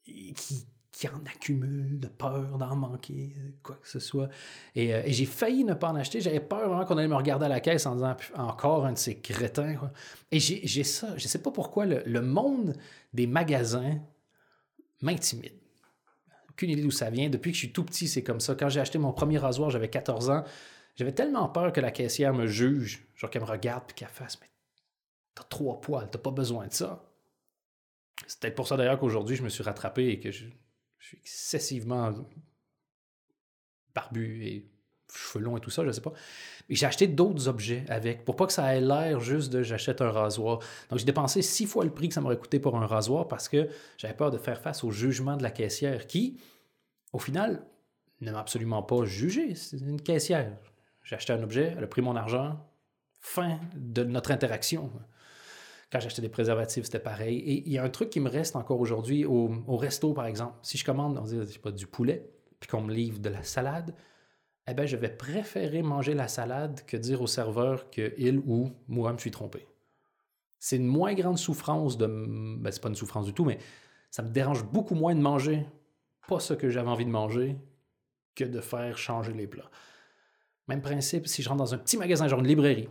qui, 0.05 0.67
qui 0.97 1.09
en 1.09 1.23
accumule 1.27 2.01
de 2.01 2.09
peur 2.09 2.57
d'en 2.57 2.75
manquer, 2.75 3.37
euh, 3.37 3.51
quoi 3.63 3.77
que 3.77 3.87
ce 3.87 3.99
soit. 3.99 4.31
Euh, 4.79 5.03
et, 5.05 5.13
j'ai 5.13 5.27
failli 5.27 5.63
ne 5.63 5.75
pas 5.75 5.91
en 5.91 5.95
acheter. 5.95 6.23
J'avais 6.23 6.41
peur 6.41 6.71
vraiment 6.71 6.87
qu'on 6.87 6.97
allait 6.97 7.07
me 7.07 7.15
regarder 7.15 7.45
à 7.45 7.49
la 7.51 7.61
caisse 7.61 7.85
en 7.85 7.97
disant 7.97 8.17
encore 8.35 8.87
un 8.87 8.95
de 8.95 8.99
ces 8.99 9.19
crétins. 9.19 9.77
Et 10.31 10.41
j'ai 10.41 10.85
ça. 10.85 11.09
Je 11.19 11.25
ne 11.25 11.29
sais 11.29 11.43
pas 11.43 11.51
pourquoi 11.51 11.85
le, 11.85 12.23
monde 12.23 12.75
des 13.13 13.27
magasins 13.27 14.01
m'intimide. 15.03 15.53
Aucune 16.57 16.71
idée 16.71 16.81
d'où 16.81 16.91
ça 16.91 17.11
vient. 17.11 17.29
Depuis 17.29 17.51
que 17.51 17.55
je 17.55 17.65
suis 17.65 17.73
tout 17.73 17.85
petit, 17.85 18.09
c'est 18.09 18.23
comme 18.23 18.41
ça. 18.41 18.55
Quand 18.55 18.71
j'ai 18.71 18.81
acheté 18.81 18.97
mon 18.97 19.13
premier 19.13 19.37
rasoir, 19.37 19.69
j'avais 19.69 19.91
14 19.91 20.31
ans. 20.31 20.43
J'avais 20.95 21.13
tellement 21.13 21.47
peur 21.51 21.71
que 21.71 21.83
la 21.83 21.91
caissière 21.91 22.33
me 22.33 22.47
juge, 22.47 23.07
genre 23.15 23.29
qu'elle 23.29 23.43
me 23.43 23.47
regarde 23.47 23.85
puis 23.87 23.95
qu'elle 23.95 24.09
fasse 24.09 24.41
Mais 24.41 24.49
t'as 25.35 25.43
trois 25.45 25.83
poils, 25.83 26.09
t'as 26.11 26.19
pas 26.19 26.31
besoin 26.31 26.67
de 26.67 26.73
ça. 26.73 27.13
C'est 28.27 28.41
peut-être 28.41 28.55
pour 28.55 28.67
ça 28.67 28.79
d'ailleurs 28.79 28.99
qu'aujourd'hui, 28.99 29.37
je 29.37 29.43
me 29.43 29.51
suis 29.51 29.63
rattrapé 29.63 30.09
et 30.09 30.19
que 30.19 30.31
je, 30.31 30.47
je 30.99 31.07
suis 31.07 31.19
excessivement 31.19 32.27
barbu 33.95 34.47
et 34.47 34.71
cheveux 35.17 35.45
longs 35.45 35.57
et 35.57 35.61
tout 35.61 35.71
ça, 35.71 35.85
je 35.85 35.91
sais 35.91 36.01
pas. 36.01 36.13
J'ai 36.69 36.87
acheté 36.87 37.07
d'autres 37.07 37.49
objets 37.49 37.85
avec, 37.89 38.25
pour 38.25 38.37
pas 38.37 38.47
que 38.47 38.53
ça 38.53 38.75
ait 38.75 38.81
l'air 38.81 39.21
juste 39.21 39.53
de 39.53 39.63
j'achète 39.63 40.01
un 40.01 40.11
rasoir. 40.11 40.59
Donc 40.91 40.99
j'ai 40.99 41.05
dépensé 41.05 41.43
six 41.43 41.67
fois 41.67 41.85
le 41.85 41.91
prix 41.91 42.09
que 42.09 42.15
ça 42.15 42.21
m'aurait 42.21 42.39
coûté 42.39 42.59
pour 42.59 42.77
un 42.77 42.87
rasoir 42.87 43.29
parce 43.29 43.49
que 43.49 43.69
j'avais 43.99 44.15
peur 44.15 44.31
de 44.31 44.39
faire 44.39 44.61
face 44.61 44.83
au 44.83 44.91
jugement 44.91 45.37
de 45.37 45.43
la 45.43 45.51
caissière 45.51 46.07
qui, 46.07 46.39
au 47.13 47.19
final, 47.19 47.65
ne 48.21 48.33
m'a 48.33 48.41
absolument 48.41 48.83
pas 48.83 49.05
jugé. 49.05 49.55
C'est 49.55 49.79
une 49.79 50.01
caissière. 50.01 50.57
J'ai 51.03 51.15
acheté 51.15 51.33
un 51.33 51.43
objet, 51.43 51.73
elle 51.77 51.85
a 51.85 51.87
pris 51.87 52.03
mon 52.03 52.17
argent. 52.17 52.59
Fin 53.21 53.59
de 53.75 54.05
notre 54.05 54.31
interaction. 54.31 54.91
Quand 55.91 56.01
j'achetais 56.01 56.23
des 56.23 56.29
préservatifs, 56.29 56.85
c'était 56.85 56.99
pareil. 56.99 57.39
Et 57.39 57.63
il 57.67 57.73
y 57.73 57.79
a 57.79 57.85
un 57.85 57.91
truc 57.91 58.11
qui 58.11 58.21
me 58.21 58.29
reste 58.29 58.57
encore 58.57 58.81
aujourd'hui 58.81 59.25
au, 59.25 59.77
resto, 59.77 60.13
par 60.13 60.27
exemple. 60.27 60.55
Si 60.63 60.79
je 60.79 60.85
commande, 60.85 61.19
on 61.19 61.23
dit, 61.23 61.59
pas, 61.59 61.71
du 61.71 61.87
poulet, 61.87 62.29
puis 62.59 62.69
qu'on 62.69 62.83
me 62.83 62.93
livre 62.93 63.21
de 63.21 63.29
la 63.29 63.43
salade, 63.43 63.95
eh 64.69 64.75
bien, 64.75 64.87
je 64.87 64.97
vais 64.97 65.09
préférer 65.09 65.83
manger 65.83 66.15
la 66.15 66.29
salade 66.29 66.85
que 66.87 66.97
dire 66.97 67.23
au 67.23 67.27
serveur 67.27 67.91
que 67.91 68.15
il 68.19 68.39
ou 68.39 68.73
moi 68.89 69.13
me 69.13 69.19
suis 69.19 69.31
trompé. 69.31 69.67
C'est 70.59 70.77
une 70.77 70.87
moins 70.87 71.15
grande 71.15 71.39
souffrance 71.39 71.97
de. 71.97 72.07
Ben, 72.07 72.71
c'est 72.73 72.83
pas 72.83 72.89
une 72.89 72.97
souffrance 72.97 73.27
du 73.27 73.33
tout, 73.33 73.45
mais 73.45 73.59
ça 74.11 74.23
me 74.23 74.31
dérange 74.31 74.65
beaucoup 74.65 74.95
moins 74.95 75.15
de 75.15 75.21
manger 75.21 75.65
pas 76.27 76.41
ce 76.41 76.55
que 76.55 76.71
j'avais 76.71 76.89
envie 76.89 77.05
de 77.05 77.11
manger 77.11 77.57
que 78.35 78.45
de 78.45 78.61
faire 78.61 78.99
changer 78.99 79.33
les 79.33 79.47
plats. 79.47 79.71
Même 80.69 80.83
principe, 80.83 81.29
si 81.29 81.43
je 81.43 81.49
rentre 81.49 81.63
dans 81.63 81.75
un 81.75 81.79
petit 81.79 81.97
magasin, 81.97 82.27
genre 82.27 82.41
une 82.41 82.49
librairie, 82.49 82.89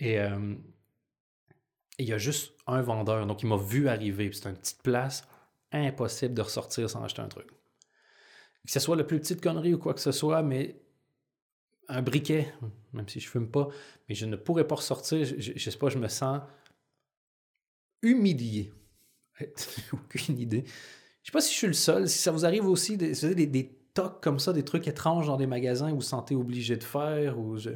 et 0.00 0.18
euh, 0.18 0.56
il 1.98 2.08
y 2.08 2.12
a 2.12 2.18
juste 2.18 2.52
un 2.66 2.82
vendeur. 2.82 3.26
Donc, 3.26 3.42
il 3.42 3.46
m'a 3.46 3.56
vu 3.56 3.88
arriver. 3.88 4.30
C'est 4.32 4.48
une 4.48 4.56
petite 4.56 4.82
place. 4.82 5.26
Impossible 5.72 6.34
de 6.34 6.42
ressortir 6.42 6.90
sans 6.90 7.02
acheter 7.02 7.22
un 7.22 7.28
truc. 7.28 7.48
Que 8.64 8.72
ce 8.72 8.80
soit 8.80 8.96
la 8.96 9.04
plus 9.04 9.18
petite 9.18 9.40
connerie 9.40 9.74
ou 9.74 9.78
quoi 9.78 9.94
que 9.94 10.00
ce 10.00 10.12
soit, 10.12 10.42
mais 10.42 10.76
un 11.88 12.02
briquet, 12.02 12.52
même 12.92 13.08
si 13.08 13.20
je 13.20 13.28
fume 13.28 13.50
pas, 13.50 13.68
mais 14.08 14.14
je 14.14 14.26
ne 14.26 14.36
pourrais 14.36 14.66
pas 14.66 14.76
ressortir. 14.76 15.24
Je, 15.24 15.52
ne 15.52 15.58
sais 15.58 15.78
pas, 15.78 15.88
je 15.88 15.98
me 15.98 16.08
sens 16.08 16.40
humilié. 18.02 18.72
Aucune 19.92 20.38
idée. 20.38 20.64
Je 21.22 21.28
sais 21.28 21.32
pas 21.32 21.40
si 21.40 21.52
je 21.52 21.58
suis 21.58 21.66
le 21.66 21.72
seul. 21.74 22.08
Si 22.08 22.18
ça 22.18 22.30
vous 22.30 22.44
arrive 22.46 22.66
aussi, 22.66 22.96
des, 22.96 23.12
des, 23.34 23.46
des 23.46 23.78
tocs 23.92 24.22
comme 24.22 24.38
ça, 24.38 24.52
des 24.52 24.64
trucs 24.64 24.88
étranges 24.88 25.26
dans 25.26 25.36
des 25.36 25.46
magasins 25.46 25.90
où 25.92 25.96
vous 25.96 26.02
sentez 26.02 26.34
obligé 26.34 26.76
de 26.76 26.84
faire, 26.84 27.38
ou 27.38 27.56
je 27.56 27.70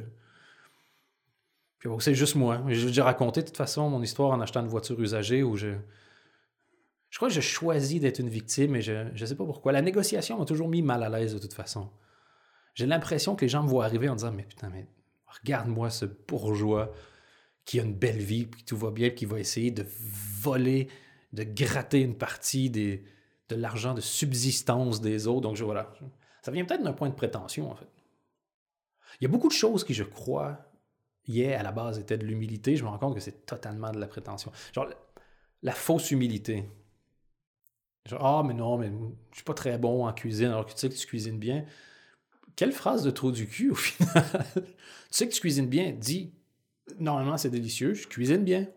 c'est 1.99 2.15
juste 2.15 2.35
moi. 2.35 2.61
J'ai 2.67 2.87
déjà 2.87 3.05
raconté 3.05 3.41
de 3.41 3.47
toute 3.47 3.57
façon 3.57 3.89
mon 3.89 4.01
histoire 4.01 4.31
en 4.31 4.41
achetant 4.41 4.61
une 4.61 4.67
voiture 4.67 4.99
usagée 4.99 5.43
où 5.43 5.55
je. 5.55 5.69
Je 7.09 7.17
crois 7.17 7.27
que 7.27 7.33
j'ai 7.33 7.41
choisi 7.41 7.99
d'être 7.99 8.19
une 8.19 8.29
victime 8.29 8.75
et 8.75 8.81
je 8.81 9.11
ne 9.11 9.25
sais 9.25 9.35
pas 9.35 9.45
pourquoi. 9.45 9.71
La 9.71 9.81
négociation 9.81 10.37
m'a 10.37 10.45
toujours 10.45 10.69
mis 10.69 10.81
mal 10.81 11.03
à 11.03 11.09
l'aise 11.09 11.33
de 11.33 11.39
toute 11.39 11.53
façon. 11.53 11.89
J'ai 12.75 12.85
l'impression 12.85 13.35
que 13.35 13.45
les 13.45 13.49
gens 13.49 13.63
me 13.63 13.67
voient 13.67 13.85
arriver 13.85 14.09
en 14.09 14.15
disant 14.15 14.31
Mais 14.31 14.43
putain, 14.43 14.69
mais 14.69 14.87
regarde-moi 15.27 15.89
ce 15.89 16.05
bourgeois 16.05 16.93
qui 17.65 17.79
a 17.79 17.83
une 17.83 17.95
belle 17.95 18.19
vie, 18.19 18.45
puis 18.45 18.63
tout 18.63 18.77
va 18.77 18.91
bien, 18.91 19.09
puis 19.09 19.17
qui 19.17 19.25
va 19.25 19.39
essayer 19.39 19.71
de 19.71 19.85
voler, 20.41 20.87
de 21.33 21.43
gratter 21.43 22.01
une 22.01 22.15
partie 22.15 22.69
de 22.69 22.99
l'argent 23.51 23.93
de 23.93 24.01
subsistance 24.01 25.01
des 25.01 25.27
autres. 25.27 25.41
Donc 25.41 25.55
je, 25.55 25.63
voilà. 25.63 25.93
Ça 26.41 26.51
vient 26.51 26.65
peut-être 26.65 26.83
d'un 26.83 26.93
point 26.93 27.09
de 27.09 27.15
prétention, 27.15 27.71
en 27.71 27.75
fait. 27.75 27.89
Il 29.19 29.23
y 29.23 29.27
a 29.27 29.29
beaucoup 29.29 29.49
de 29.49 29.53
choses 29.53 29.83
qui, 29.83 29.93
je 29.93 30.03
crois, 30.03 30.57
yeah, 31.27 31.59
à 31.59 31.63
la 31.63 31.71
base, 31.71 31.99
était 31.99 32.17
de 32.17 32.25
l'humilité, 32.25 32.75
je 32.75 32.83
me 32.83 32.89
rends 32.89 32.97
compte 32.97 33.15
que 33.15 33.19
c'est 33.19 33.45
totalement 33.45 33.91
de 33.91 33.99
la 33.99 34.07
prétention. 34.07 34.51
Genre, 34.73 34.87
la 35.61 35.73
fausse 35.73 36.11
humilité. 36.11 36.69
Ah, 38.19 38.43
mais 38.45 38.53
non, 38.53 38.77
mais 38.77 38.91
je 39.31 39.35
suis 39.35 39.43
pas 39.43 39.53
très 39.53 39.77
bon 39.77 40.05
en 40.07 40.13
cuisine, 40.13 40.47
alors 40.47 40.65
que 40.65 40.71
tu 40.71 40.77
sais 40.77 40.89
que 40.89 40.95
tu 40.95 41.05
cuisines 41.07 41.37
bien. 41.37 41.65
Quelle 42.55 42.73
phrase 42.73 43.03
de 43.03 43.11
trop 43.11 43.31
du 43.31 43.47
cul, 43.47 43.71
au 43.71 43.75
final? 43.75 44.25
tu 44.55 44.61
sais 45.11 45.27
que 45.29 45.33
tu 45.33 45.41
cuisines 45.41 45.67
bien, 45.67 45.91
dis, 45.93 46.33
normalement, 46.99 47.37
c'est 47.37 47.49
délicieux, 47.51 47.93
je 47.95 48.07
cuisine 48.07 48.43
bien. 48.43 48.67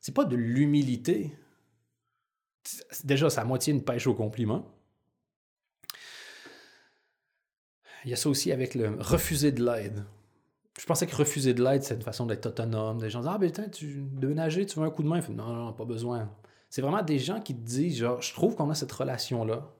c'est 0.00 0.14
pas 0.14 0.24
de 0.24 0.36
l'humilité. 0.36 1.32
Déjà, 3.04 3.28
c'est 3.30 3.40
à 3.40 3.44
moitié 3.44 3.72
une 3.72 3.82
pêche 3.84 4.06
au 4.06 4.14
compliment. 4.14 4.64
Il 8.04 8.10
y 8.10 8.12
a 8.12 8.16
ça 8.16 8.28
aussi 8.28 8.52
avec 8.52 8.74
le 8.74 8.96
refuser 9.00 9.50
de 9.52 9.64
l'aide. 9.64 10.04
Je 10.80 10.86
pensais 10.86 11.06
que 11.06 11.16
refuser 11.16 11.54
de 11.54 11.64
l'aide, 11.64 11.82
c'est 11.84 11.94
une 11.94 12.02
façon 12.02 12.26
d'être 12.26 12.46
autonome. 12.46 12.98
Des 12.98 13.10
gens 13.10 13.20
disent 13.20 13.30
Ah, 13.32 13.38
ben, 13.38 13.52
tu 13.70 14.04
veux 14.14 14.34
nager, 14.34 14.66
tu 14.66 14.78
veux 14.78 14.86
un 14.86 14.90
coup 14.90 15.02
de 15.02 15.08
main? 15.08 15.20
Non, 15.30 15.52
non, 15.54 15.72
pas 15.72 15.84
besoin. 15.84 16.30
C'est 16.74 16.82
vraiment 16.82 17.04
des 17.04 17.20
gens 17.20 17.40
qui 17.40 17.54
te 17.54 17.60
disent 17.60 17.98
genre, 17.98 18.20
je 18.20 18.32
trouve 18.32 18.56
qu'on 18.56 18.68
a 18.68 18.74
cette 18.74 18.90
relation-là. 18.90 19.70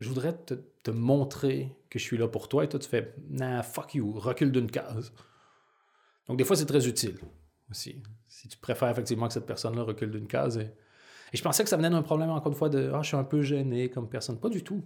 Je 0.00 0.10
voudrais 0.10 0.34
te, 0.34 0.90
montrer 0.90 1.74
que 1.88 1.98
je 1.98 2.04
suis 2.04 2.18
là 2.18 2.28
pour 2.28 2.50
toi. 2.50 2.64
Et 2.64 2.68
toi, 2.68 2.78
tu 2.78 2.86
fais 2.86 3.14
Nah, 3.30 3.62
fuck 3.62 3.94
you, 3.94 4.12
recule 4.12 4.52
d'une 4.52 4.70
case. 4.70 5.14
Donc, 6.28 6.36
des 6.36 6.44
fois, 6.44 6.54
c'est 6.54 6.66
très 6.66 6.86
utile 6.86 7.16
aussi. 7.70 8.02
Si 8.28 8.46
tu 8.46 8.58
préfères 8.58 8.90
effectivement 8.90 9.26
que 9.26 9.32
cette 9.32 9.46
personne-là 9.46 9.84
recule 9.84 10.10
d'une 10.10 10.26
case. 10.26 10.58
Et... 10.58 10.64
et, 11.32 11.36
je 11.38 11.42
pensais 11.42 11.62
que 11.62 11.70
ça 11.70 11.78
venait 11.78 11.88
d'un 11.88 12.02
problème, 12.02 12.28
encore 12.28 12.52
une 12.52 12.58
fois, 12.58 12.68
de 12.68 12.90
Ah, 12.92 13.00
je 13.00 13.06
suis 13.06 13.16
un 13.16 13.24
peu 13.24 13.40
gêné 13.40 13.88
comme 13.88 14.10
personne. 14.10 14.38
Pas 14.38 14.50
du 14.50 14.62
tout. 14.62 14.84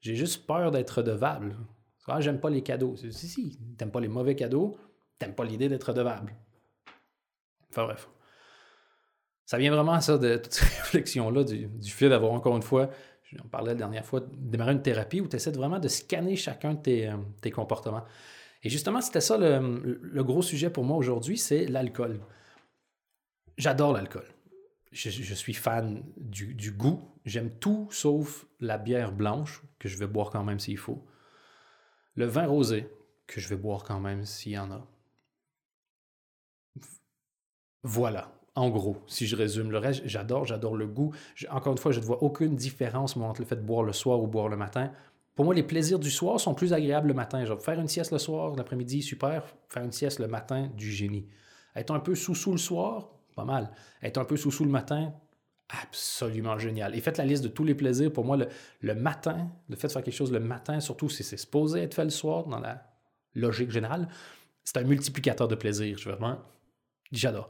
J'ai 0.00 0.16
juste 0.16 0.48
peur 0.48 0.72
d'être 0.72 0.90
redevable. 0.96 1.56
Ah, 2.08 2.20
j'aime 2.20 2.40
pas 2.40 2.50
les 2.50 2.62
cadeaux. 2.62 2.96
Si, 2.96 3.12
si, 3.12 3.56
t'aimes 3.76 3.92
pas 3.92 4.00
les 4.00 4.08
mauvais 4.08 4.34
cadeaux, 4.34 4.76
t'aimes 5.20 5.36
pas 5.36 5.44
l'idée 5.44 5.68
d'être 5.68 5.90
redevable. 5.90 6.34
Enfin 7.70 7.84
bref. 7.84 8.08
Ça 9.48 9.56
vient 9.56 9.72
vraiment 9.74 9.98
ça 10.02 10.18
de 10.18 10.36
toute 10.36 10.52
cette 10.52 10.68
réflexion-là, 10.82 11.42
du, 11.42 11.70
fait 11.90 12.10
d'avoir 12.10 12.32
encore 12.32 12.54
une 12.54 12.62
fois, 12.62 12.90
j'en 13.32 13.48
parlais 13.48 13.70
la 13.70 13.76
dernière 13.76 14.04
fois, 14.04 14.20
démarrer 14.36 14.72
une 14.72 14.82
thérapie 14.82 15.22
où 15.22 15.26
tu 15.26 15.36
essaies 15.36 15.52
vraiment 15.52 15.78
de 15.78 15.88
scanner 15.88 16.36
chacun 16.36 16.74
de 16.74 16.82
tes, 16.82 17.08
euh, 17.08 17.50
comportements. 17.50 18.04
Et 18.62 18.68
justement, 18.68 19.00
c'était 19.00 19.22
ça 19.22 19.38
le, 19.38 20.22
gros 20.22 20.42
sujet 20.42 20.68
pour 20.68 20.84
moi 20.84 20.98
aujourd'hui, 20.98 21.38
c'est 21.38 21.64
l'alcool. 21.64 22.20
J'adore 23.56 23.94
l'alcool. 23.94 24.26
Je, 24.92 25.08
suis 25.08 25.54
fan 25.54 26.04
du, 26.18 26.52
du 26.54 26.70
goût. 26.70 27.00
J'aime 27.24 27.50
tout 27.58 27.88
sauf 27.90 28.46
la 28.60 28.76
bière 28.76 29.12
blanche, 29.12 29.62
que 29.78 29.88
je 29.88 29.96
vais 29.96 30.06
boire 30.06 30.28
quand 30.28 30.44
même 30.44 30.58
s'il 30.58 30.76
faut. 30.76 31.06
Le 32.16 32.26
vin 32.26 32.46
rosé, 32.46 32.86
que 33.26 33.40
je 33.40 33.48
vais 33.48 33.56
boire 33.56 33.82
quand 33.82 34.00
même 34.00 34.26
s'il 34.26 34.52
y 34.52 34.58
en 34.58 34.70
a. 34.70 34.86
Voilà, 37.82 38.37
en 38.58 38.70
gros, 38.70 38.96
si 39.06 39.26
je 39.26 39.36
résume 39.36 39.70
le 39.70 39.78
reste, 39.78 40.02
j'adore, 40.04 40.44
j'adore 40.44 40.76
le 40.76 40.88
goût. 40.88 41.14
encore 41.48 41.72
une 41.72 41.78
fois, 41.78 41.92
je 41.92 42.00
ne 42.00 42.04
vois 42.04 42.22
aucune 42.24 42.56
différence 42.56 43.16
entre 43.16 43.40
le 43.40 43.46
fait 43.46 43.56
de 43.56 43.62
boire 43.62 43.84
le 43.84 43.92
soir 43.92 44.20
ou 44.20 44.26
boire 44.26 44.48
le 44.48 44.56
matin. 44.56 44.90
Pour 45.36 45.44
moi, 45.44 45.54
les 45.54 45.62
plaisirs 45.62 46.00
du 46.00 46.10
soir 46.10 46.40
sont 46.40 46.54
plus 46.54 46.72
agréables 46.72 47.06
le 47.06 47.14
matin. 47.14 47.44
Genre, 47.44 47.62
faire 47.62 47.78
une 47.78 47.86
sieste 47.86 48.10
le 48.10 48.18
soir, 48.18 48.56
l'après-midi, 48.56 49.02
super. 49.02 49.44
Faire 49.68 49.84
une 49.84 49.92
sieste 49.92 50.18
le 50.18 50.26
matin, 50.26 50.68
du 50.76 50.90
génie. 50.90 51.28
Être 51.76 51.92
un 51.92 52.00
peu 52.00 52.16
sous-sous 52.16 52.50
le 52.50 52.58
soir, 52.58 53.10
pas 53.36 53.44
mal. 53.44 53.70
Être 54.02 54.18
un 54.18 54.24
peu 54.24 54.36
sous-sous 54.36 54.64
le 54.64 54.70
matin, 54.72 55.12
absolument 55.68 56.58
génial. 56.58 56.96
Et 56.96 57.00
faites 57.00 57.18
la 57.18 57.24
liste 57.24 57.44
de 57.44 57.48
tous 57.48 57.62
les 57.62 57.76
plaisirs. 57.76 58.12
Pour 58.12 58.24
moi, 58.24 58.36
le, 58.80 58.94
matin, 58.96 59.48
le 59.68 59.76
fait 59.76 59.86
de 59.86 59.92
faire 59.92 60.02
quelque 60.02 60.16
chose 60.16 60.32
le 60.32 60.40
matin, 60.40 60.80
surtout 60.80 61.08
si 61.08 61.22
c'est 61.22 61.36
supposé 61.36 61.82
être 61.82 61.94
fait 61.94 62.04
le 62.04 62.10
soir, 62.10 62.46
dans 62.46 62.58
la 62.58 62.82
logique 63.36 63.70
générale, 63.70 64.08
c'est 64.64 64.78
un 64.78 64.82
multiplicateur 64.82 65.46
de 65.46 65.54
plaisir. 65.54 65.96
Je 65.98 66.10
vraiment, 66.10 66.38
j'adore. 67.12 67.48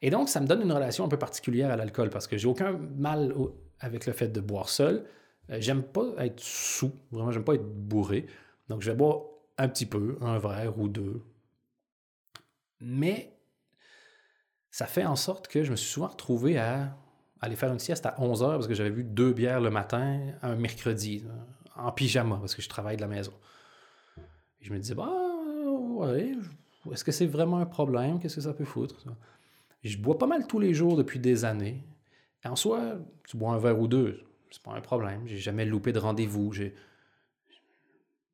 Et 0.00 0.10
donc, 0.10 0.28
ça 0.28 0.40
me 0.40 0.46
donne 0.46 0.62
une 0.62 0.72
relation 0.72 1.04
un 1.04 1.08
peu 1.08 1.18
particulière 1.18 1.70
à 1.70 1.76
l'alcool 1.76 2.10
parce 2.10 2.26
que 2.26 2.36
j'ai 2.36 2.46
aucun 2.46 2.72
mal 2.72 3.34
avec 3.80 4.06
le 4.06 4.12
fait 4.12 4.28
de 4.28 4.40
boire 4.40 4.68
seul. 4.68 5.04
Euh, 5.50 5.58
j'aime 5.60 5.82
pas 5.82 6.06
être 6.18 6.40
sous, 6.40 6.92
vraiment, 7.10 7.32
j'aime 7.32 7.44
pas 7.44 7.54
être 7.54 7.66
bourré. 7.66 8.26
Donc, 8.68 8.82
je 8.82 8.90
vais 8.90 8.96
boire 8.96 9.22
un 9.56 9.68
petit 9.68 9.86
peu, 9.86 10.16
un 10.20 10.38
verre 10.38 10.78
ou 10.78 10.88
deux. 10.88 11.22
Mais 12.80 13.36
ça 14.70 14.86
fait 14.86 15.04
en 15.04 15.16
sorte 15.16 15.48
que 15.48 15.64
je 15.64 15.70
me 15.72 15.76
suis 15.76 15.90
souvent 15.90 16.08
retrouvé 16.08 16.58
à 16.58 16.96
aller 17.40 17.56
faire 17.56 17.72
une 17.72 17.78
sieste 17.78 18.06
à 18.06 18.14
11 18.18 18.42
h 18.42 18.46
parce 18.52 18.66
que 18.66 18.74
j'avais 18.74 18.90
vu 18.90 19.04
deux 19.04 19.32
bières 19.32 19.60
le 19.60 19.70
matin, 19.70 20.20
un 20.42 20.54
mercredi, 20.54 21.24
en 21.76 21.92
pyjama, 21.92 22.36
parce 22.36 22.54
que 22.54 22.62
je 22.62 22.68
travaille 22.68 22.96
de 22.96 23.00
la 23.00 23.08
maison. 23.08 23.32
Et 24.60 24.64
je 24.64 24.72
me 24.72 24.78
disais, 24.78 24.94
bah, 24.94 25.10
ouais, 25.96 26.32
est-ce 26.92 27.04
que 27.04 27.12
c'est 27.12 27.26
vraiment 27.26 27.58
un 27.58 27.66
problème? 27.66 28.18
Qu'est-ce 28.20 28.36
que 28.36 28.42
ça 28.42 28.52
peut 28.52 28.64
foutre? 28.64 28.96
Je 29.82 29.96
bois 29.98 30.18
pas 30.18 30.26
mal 30.26 30.46
tous 30.46 30.58
les 30.58 30.74
jours 30.74 30.96
depuis 30.96 31.18
des 31.18 31.44
années. 31.44 31.84
En 32.44 32.56
soi, 32.56 32.98
tu 33.28 33.36
bois 33.36 33.52
un 33.52 33.58
verre 33.58 33.78
ou 33.78 33.88
deux, 33.88 34.22
c'est 34.50 34.62
pas 34.62 34.72
un 34.72 34.80
problème. 34.80 35.22
J'ai 35.26 35.38
jamais 35.38 35.64
loupé 35.64 35.92
de 35.92 35.98
rendez-vous. 35.98 36.52
J'ai 36.52 36.74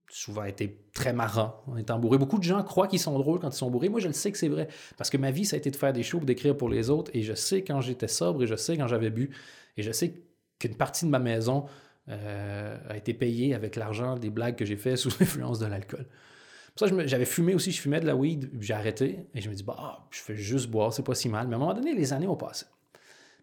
souvent 0.08 0.44
été 0.44 0.78
très 0.92 1.12
marrant 1.12 1.62
en 1.66 1.76
étant 1.76 1.98
bourré. 1.98 2.18
Beaucoup 2.18 2.38
de 2.38 2.44
gens 2.44 2.62
croient 2.62 2.86
qu'ils 2.86 3.00
sont 3.00 3.18
drôles 3.18 3.40
quand 3.40 3.50
ils 3.50 3.56
sont 3.56 3.70
bourrés. 3.70 3.88
Moi, 3.88 4.00
je 4.00 4.06
le 4.06 4.12
sais 4.12 4.30
que 4.30 4.38
c'est 4.38 4.48
vrai. 4.48 4.68
Parce 4.96 5.10
que 5.10 5.16
ma 5.16 5.30
vie, 5.30 5.44
ça 5.44 5.56
a 5.56 5.58
été 5.58 5.70
de 5.70 5.76
faire 5.76 5.92
des 5.92 6.02
shows, 6.02 6.20
d'écrire 6.20 6.56
pour 6.56 6.68
les 6.68 6.90
autres. 6.90 7.10
Et 7.14 7.22
je 7.22 7.34
sais 7.34 7.64
quand 7.64 7.80
j'étais 7.80 8.08
sobre 8.08 8.44
et 8.44 8.46
je 8.46 8.54
sais 8.54 8.76
quand 8.76 8.86
j'avais 8.86 9.10
bu. 9.10 9.30
Et 9.76 9.82
je 9.82 9.90
sais 9.90 10.22
qu'une 10.58 10.76
partie 10.76 11.04
de 11.04 11.10
ma 11.10 11.18
maison 11.18 11.66
euh, 12.08 12.78
a 12.88 12.96
été 12.96 13.12
payée 13.14 13.54
avec 13.54 13.76
l'argent 13.76 14.16
des 14.16 14.30
blagues 14.30 14.56
que 14.56 14.64
j'ai 14.64 14.76
fait 14.76 14.96
sous 14.96 15.10
l'influence 15.20 15.58
de 15.58 15.66
l'alcool. 15.66 16.06
Ça, 16.76 16.86
j'avais 17.06 17.24
fumé 17.24 17.54
aussi, 17.54 17.70
je 17.70 17.80
fumais 17.80 18.00
de 18.00 18.06
la 18.06 18.16
weed, 18.16 18.50
j'ai 18.60 18.74
arrêté. 18.74 19.26
Et 19.34 19.40
je 19.40 19.48
me 19.48 19.54
dis, 19.54 19.62
bah, 19.62 20.06
je 20.10 20.20
fais 20.20 20.36
juste 20.36 20.68
boire, 20.68 20.92
c'est 20.92 21.04
pas 21.04 21.14
si 21.14 21.28
mal. 21.28 21.46
Mais 21.46 21.54
à 21.54 21.56
un 21.56 21.60
moment 21.60 21.74
donné, 21.74 21.94
les 21.94 22.12
années 22.12 22.26
ont 22.26 22.36
passé. 22.36 22.66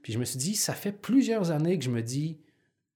Puis 0.01 0.11
je 0.11 0.19
me 0.19 0.25
suis 0.25 0.38
dit, 0.38 0.55
ça 0.55 0.73
fait 0.73 0.91
plusieurs 0.91 1.51
années 1.51 1.77
que 1.77 1.85
je 1.85 1.89
me 1.89 2.01
dis, 2.01 2.39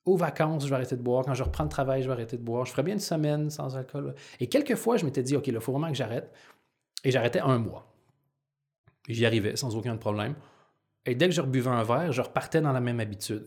aux 0.05 0.17
vacances, 0.17 0.63
je 0.63 0.69
vais 0.69 0.75
arrêter 0.75 0.97
de 0.97 1.01
boire. 1.01 1.25
Quand 1.25 1.33
je 1.33 1.43
reprends 1.43 1.63
le 1.63 1.69
travail, 1.69 2.01
je 2.01 2.07
vais 2.07 2.13
arrêter 2.13 2.37
de 2.37 2.43
boire. 2.43 2.65
Je 2.65 2.71
ferais 2.71 2.83
bien 2.83 2.93
une 2.93 2.99
semaine 2.99 3.49
sans 3.49 3.75
alcool. 3.75 4.13
Et 4.39 4.47
quelques 4.47 4.75
fois, 4.75 4.97
je 4.97 5.05
m'étais 5.05 5.23
dit, 5.23 5.35
OK, 5.35 5.47
il 5.47 5.59
faut 5.59 5.71
vraiment 5.71 5.89
que 5.89 5.97
j'arrête. 5.97 6.31
Et 7.03 7.11
j'arrêtais 7.11 7.39
un 7.39 7.57
mois. 7.57 7.91
Et 9.07 9.13
j'y 9.13 9.25
arrivais 9.25 9.55
sans 9.55 9.75
aucun 9.75 9.97
problème. 9.97 10.35
Et 11.05 11.15
dès 11.15 11.27
que 11.27 11.33
je 11.33 11.41
rebuvais 11.41 11.69
un 11.69 11.83
verre, 11.83 12.11
je 12.11 12.21
repartais 12.21 12.61
dans 12.61 12.71
la 12.71 12.81
même 12.81 12.99
habitude. 12.99 13.45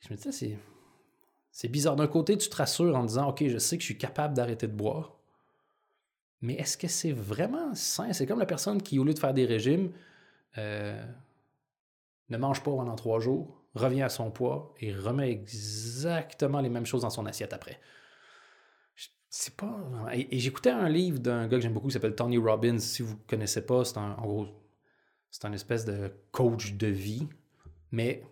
Je 0.00 0.12
me 0.12 0.16
disais, 0.16 0.32
c'est, 0.32 0.58
c'est 1.50 1.68
bizarre. 1.68 1.96
D'un 1.96 2.08
côté, 2.08 2.36
tu 2.36 2.48
te 2.48 2.56
rassures 2.56 2.96
en 2.96 3.04
disant, 3.04 3.28
OK, 3.28 3.44
je 3.46 3.58
sais 3.58 3.76
que 3.76 3.82
je 3.82 3.86
suis 3.86 3.98
capable 3.98 4.34
d'arrêter 4.34 4.66
de 4.66 4.74
boire. 4.74 5.16
Mais 6.42 6.54
est-ce 6.54 6.76
que 6.76 6.88
c'est 6.88 7.12
vraiment 7.12 7.74
sain? 7.74 8.12
C'est 8.12 8.26
comme 8.26 8.40
la 8.40 8.46
personne 8.46 8.82
qui, 8.82 8.98
au 8.98 9.04
lieu 9.04 9.14
de 9.14 9.18
faire 9.18 9.32
des 9.32 9.46
régimes, 9.46 9.92
euh, 10.58 11.02
ne 12.28 12.36
mange 12.36 12.62
pas 12.62 12.72
pendant 12.72 12.96
trois 12.96 13.20
jours 13.20 13.62
revient 13.74 14.02
à 14.02 14.08
son 14.08 14.30
poids 14.30 14.74
et 14.80 14.92
remet 14.92 15.30
exactement 15.30 16.60
les 16.60 16.68
mêmes 16.68 16.84
choses 16.84 17.02
dans 17.02 17.10
son 17.10 17.26
assiette 17.26 17.52
après. 17.52 17.80
C'est 19.30 19.56
pas. 19.56 19.78
Et, 20.12 20.38
j'écoutais 20.38 20.70
un 20.70 20.90
livre 20.90 21.18
d'un 21.18 21.46
gars 21.48 21.56
que 21.56 21.62
j'aime 21.62 21.72
beaucoup 21.72 21.86
qui 21.86 21.94
s'appelle 21.94 22.14
Tony 22.14 22.36
Robbins. 22.36 22.78
Si 22.78 23.02
vous 23.02 23.14
ne 23.14 23.26
connaissez 23.26 23.64
pas, 23.64 23.82
c'est 23.84 23.96
un, 23.96 24.12
en 24.12 24.26
gros, 24.26 24.46
c'est 25.30 25.46
un 25.46 25.52
espèce 25.52 25.86
de 25.86 26.12
coach 26.32 26.74
de 26.74 26.88
vie, 26.88 27.26
mais 27.92 28.22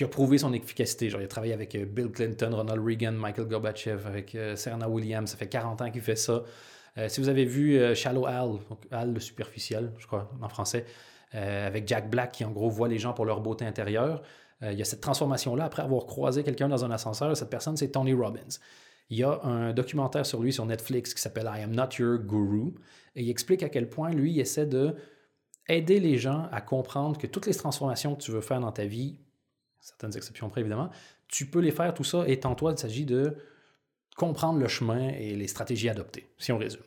qui 0.00 0.04
a 0.04 0.08
prouvé 0.08 0.38
son 0.38 0.52
efficacité. 0.52 1.10
Genre, 1.10 1.20
il 1.20 1.24
a 1.24 1.28
travaillé 1.28 1.52
avec 1.52 1.74
euh, 1.74 1.84
Bill 1.84 2.08
Clinton, 2.10 2.50
Ronald 2.52 2.82
Reagan, 2.84 3.12
Michael 3.12 3.46
Gorbachev, 3.46 4.06
avec 4.06 4.34
euh, 4.34 4.56
Serena 4.56 4.88
Williams. 4.88 5.30
Ça 5.30 5.36
fait 5.36 5.48
40 5.48 5.82
ans 5.82 5.90
qu'il 5.90 6.00
fait 6.00 6.16
ça. 6.16 6.42
Euh, 6.98 7.08
si 7.08 7.20
vous 7.20 7.28
avez 7.28 7.44
vu 7.44 7.94
Shallow 7.94 8.26
Al, 8.26 8.48
donc 8.68 8.80
Al 8.90 9.12
le 9.12 9.20
superficiel, 9.20 9.92
je 9.98 10.06
crois, 10.06 10.30
en 10.40 10.48
français, 10.48 10.84
euh, 11.34 11.66
avec 11.66 11.86
Jack 11.86 12.10
Black 12.10 12.32
qui 12.32 12.44
en 12.44 12.50
gros 12.50 12.68
voit 12.68 12.88
les 12.88 12.98
gens 12.98 13.12
pour 13.12 13.24
leur 13.24 13.40
beauté 13.40 13.64
intérieure. 13.64 14.22
Euh, 14.62 14.72
il 14.72 14.78
y 14.78 14.82
a 14.82 14.84
cette 14.84 15.00
transformation-là 15.00 15.64
après 15.64 15.82
avoir 15.82 16.06
croisé 16.06 16.42
quelqu'un 16.42 16.68
dans 16.68 16.84
un 16.84 16.90
ascenseur. 16.90 17.36
Cette 17.36 17.50
personne, 17.50 17.76
c'est 17.76 17.90
Tony 17.90 18.14
Robbins. 18.14 18.58
Il 19.10 19.18
y 19.18 19.22
a 19.22 19.40
un 19.44 19.72
documentaire 19.72 20.26
sur 20.26 20.42
lui 20.42 20.52
sur 20.52 20.66
Netflix 20.66 21.14
qui 21.14 21.20
s'appelle 21.20 21.48
I 21.54 21.62
Am 21.62 21.72
Not 21.72 21.90
Your 21.98 22.18
Guru. 22.18 22.72
Et 23.14 23.22
il 23.22 23.30
explique 23.30 23.62
à 23.62 23.68
quel 23.68 23.88
point 23.88 24.10
lui, 24.10 24.32
il 24.32 24.40
essaie 24.40 24.66
de 24.66 24.96
aider 25.68 26.00
les 26.00 26.16
gens 26.16 26.48
à 26.50 26.60
comprendre 26.60 27.18
que 27.18 27.26
toutes 27.26 27.46
les 27.46 27.54
transformations 27.54 28.16
que 28.16 28.22
tu 28.22 28.32
veux 28.32 28.40
faire 28.40 28.60
dans 28.60 28.72
ta 28.72 28.86
vie, 28.86 29.20
certaines 29.80 30.16
exceptions 30.16 30.48
près 30.48 30.60
évidemment, 30.60 30.90
tu 31.28 31.46
peux 31.46 31.60
les 31.60 31.70
faire 31.70 31.94
tout 31.94 32.04
ça 32.04 32.24
et 32.26 32.40
en 32.44 32.54
toi, 32.54 32.72
il 32.72 32.78
s'agit 32.78 33.04
de 33.04 33.36
comprendre 34.16 34.58
le 34.58 34.68
chemin 34.68 35.08
et 35.08 35.34
les 35.34 35.48
stratégies 35.48 35.88
adoptées, 35.88 36.28
si 36.38 36.52
on 36.52 36.58
résume. 36.58 36.82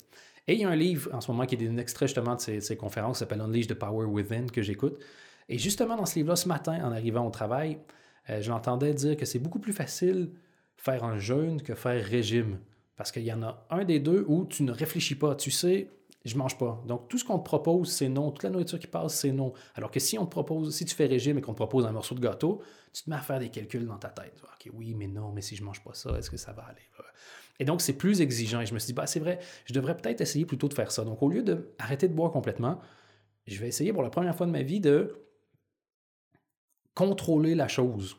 Et 0.47 0.53
il 0.53 0.59
y 0.59 0.65
a 0.65 0.69
un 0.69 0.75
livre 0.75 1.09
en 1.13 1.21
ce 1.21 1.31
moment 1.31 1.45
qui 1.45 1.55
est 1.55 1.67
un 1.67 1.77
extrait 1.77 2.07
justement 2.07 2.35
de 2.35 2.41
ces, 2.41 2.77
conférences, 2.77 3.17
qui 3.17 3.19
s'appelle 3.19 3.41
Unleash 3.41 3.67
the 3.67 3.73
Power 3.73 4.05
Within, 4.05 4.47
que 4.47 4.61
j'écoute. 4.61 4.99
Et 5.47 5.57
justement, 5.57 5.95
dans 5.95 6.05
ce 6.05 6.15
livre-là, 6.15 6.35
ce 6.35 6.47
matin, 6.47 6.83
en 6.83 6.91
arrivant 6.91 7.25
au 7.25 7.31
travail, 7.31 7.79
euh, 8.29 8.41
je 8.41 8.49
l'entendais 8.49 8.93
dire 8.93 9.15
que 9.15 9.25
c'est 9.25 9.39
beaucoup 9.39 9.59
plus 9.59 9.73
facile 9.73 10.31
faire 10.75 11.03
un 11.03 11.17
jeûne 11.17 11.61
que 11.61 11.75
faire 11.75 12.03
régime. 12.03 12.59
Parce 12.97 13.11
qu'il 13.11 13.23
y 13.23 13.33
en 13.33 13.41
a 13.41 13.65
un 13.69 13.85
des 13.85 13.99
deux 13.99 14.25
où 14.27 14.45
tu 14.45 14.63
ne 14.63 14.71
réfléchis 14.71 15.15
pas. 15.15 15.35
Tu 15.35 15.49
sais, 15.49 15.87
je 16.25 16.37
mange 16.37 16.57
pas. 16.57 16.81
Donc, 16.87 17.09
tout 17.09 17.17
ce 17.17 17.25
qu'on 17.25 17.37
te 17.37 17.43
propose, 17.43 17.91
c'est 17.91 18.07
non. 18.07 18.31
Toute 18.31 18.43
la 18.43 18.49
nourriture 18.49 18.79
qui 18.79 18.87
passe, 18.87 19.19
c'est 19.19 19.31
non. 19.31 19.53
Alors 19.75 19.91
que 19.91 19.99
si 19.99 20.17
on 20.17 20.25
te 20.25 20.31
propose, 20.31 20.73
si 20.73 20.85
tu 20.85 20.95
fais 20.95 21.05
régime 21.05 21.37
et 21.37 21.41
qu'on 21.41 21.51
te 21.51 21.57
propose 21.57 21.85
un 21.85 21.91
morceau 21.91 22.15
de 22.15 22.21
gâteau, 22.21 22.61
tu 22.93 23.03
te 23.03 23.09
mets 23.09 23.17
à 23.17 23.21
faire 23.21 23.39
des 23.39 23.49
calculs 23.49 23.85
dans 23.85 23.97
ta 23.97 24.09
tête. 24.09 24.41
OK, 24.41 24.71
oui, 24.73 24.93
mais 24.93 25.07
non, 25.07 25.31
mais 25.31 25.41
si 25.41 25.55
je 25.55 25.63
mange 25.63 25.83
pas 25.83 25.93
ça, 25.93 26.17
est-ce 26.17 26.29
que 26.29 26.37
ça 26.37 26.53
va 26.53 26.63
aller? 26.63 26.81
Et 27.59 27.65
donc, 27.65 27.81
c'est 27.81 27.93
plus 27.93 28.21
exigeant. 28.21 28.61
Et 28.61 28.65
je 28.65 28.73
me 28.73 28.79
suis 28.79 28.87
dit, 28.87 28.93
bah, 28.93 29.05
c'est 29.05 29.19
vrai, 29.19 29.39
je 29.65 29.73
devrais 29.73 29.97
peut-être 29.97 30.21
essayer 30.21 30.45
plutôt 30.45 30.67
de 30.69 30.73
faire 30.73 30.91
ça. 30.91 31.03
Donc, 31.03 31.21
au 31.21 31.29
lieu 31.29 31.43
d'arrêter 31.43 32.07
de 32.07 32.13
boire 32.13 32.31
complètement, 32.31 32.79
je 33.45 33.59
vais 33.59 33.67
essayer 33.67 33.91
pour 33.91 34.03
la 34.03 34.09
première 34.09 34.35
fois 34.35 34.45
de 34.45 34.51
ma 34.51 34.61
vie 34.63 34.79
de 34.79 35.15
contrôler 36.95 37.53
la 37.55 37.67
chose. 37.67 38.17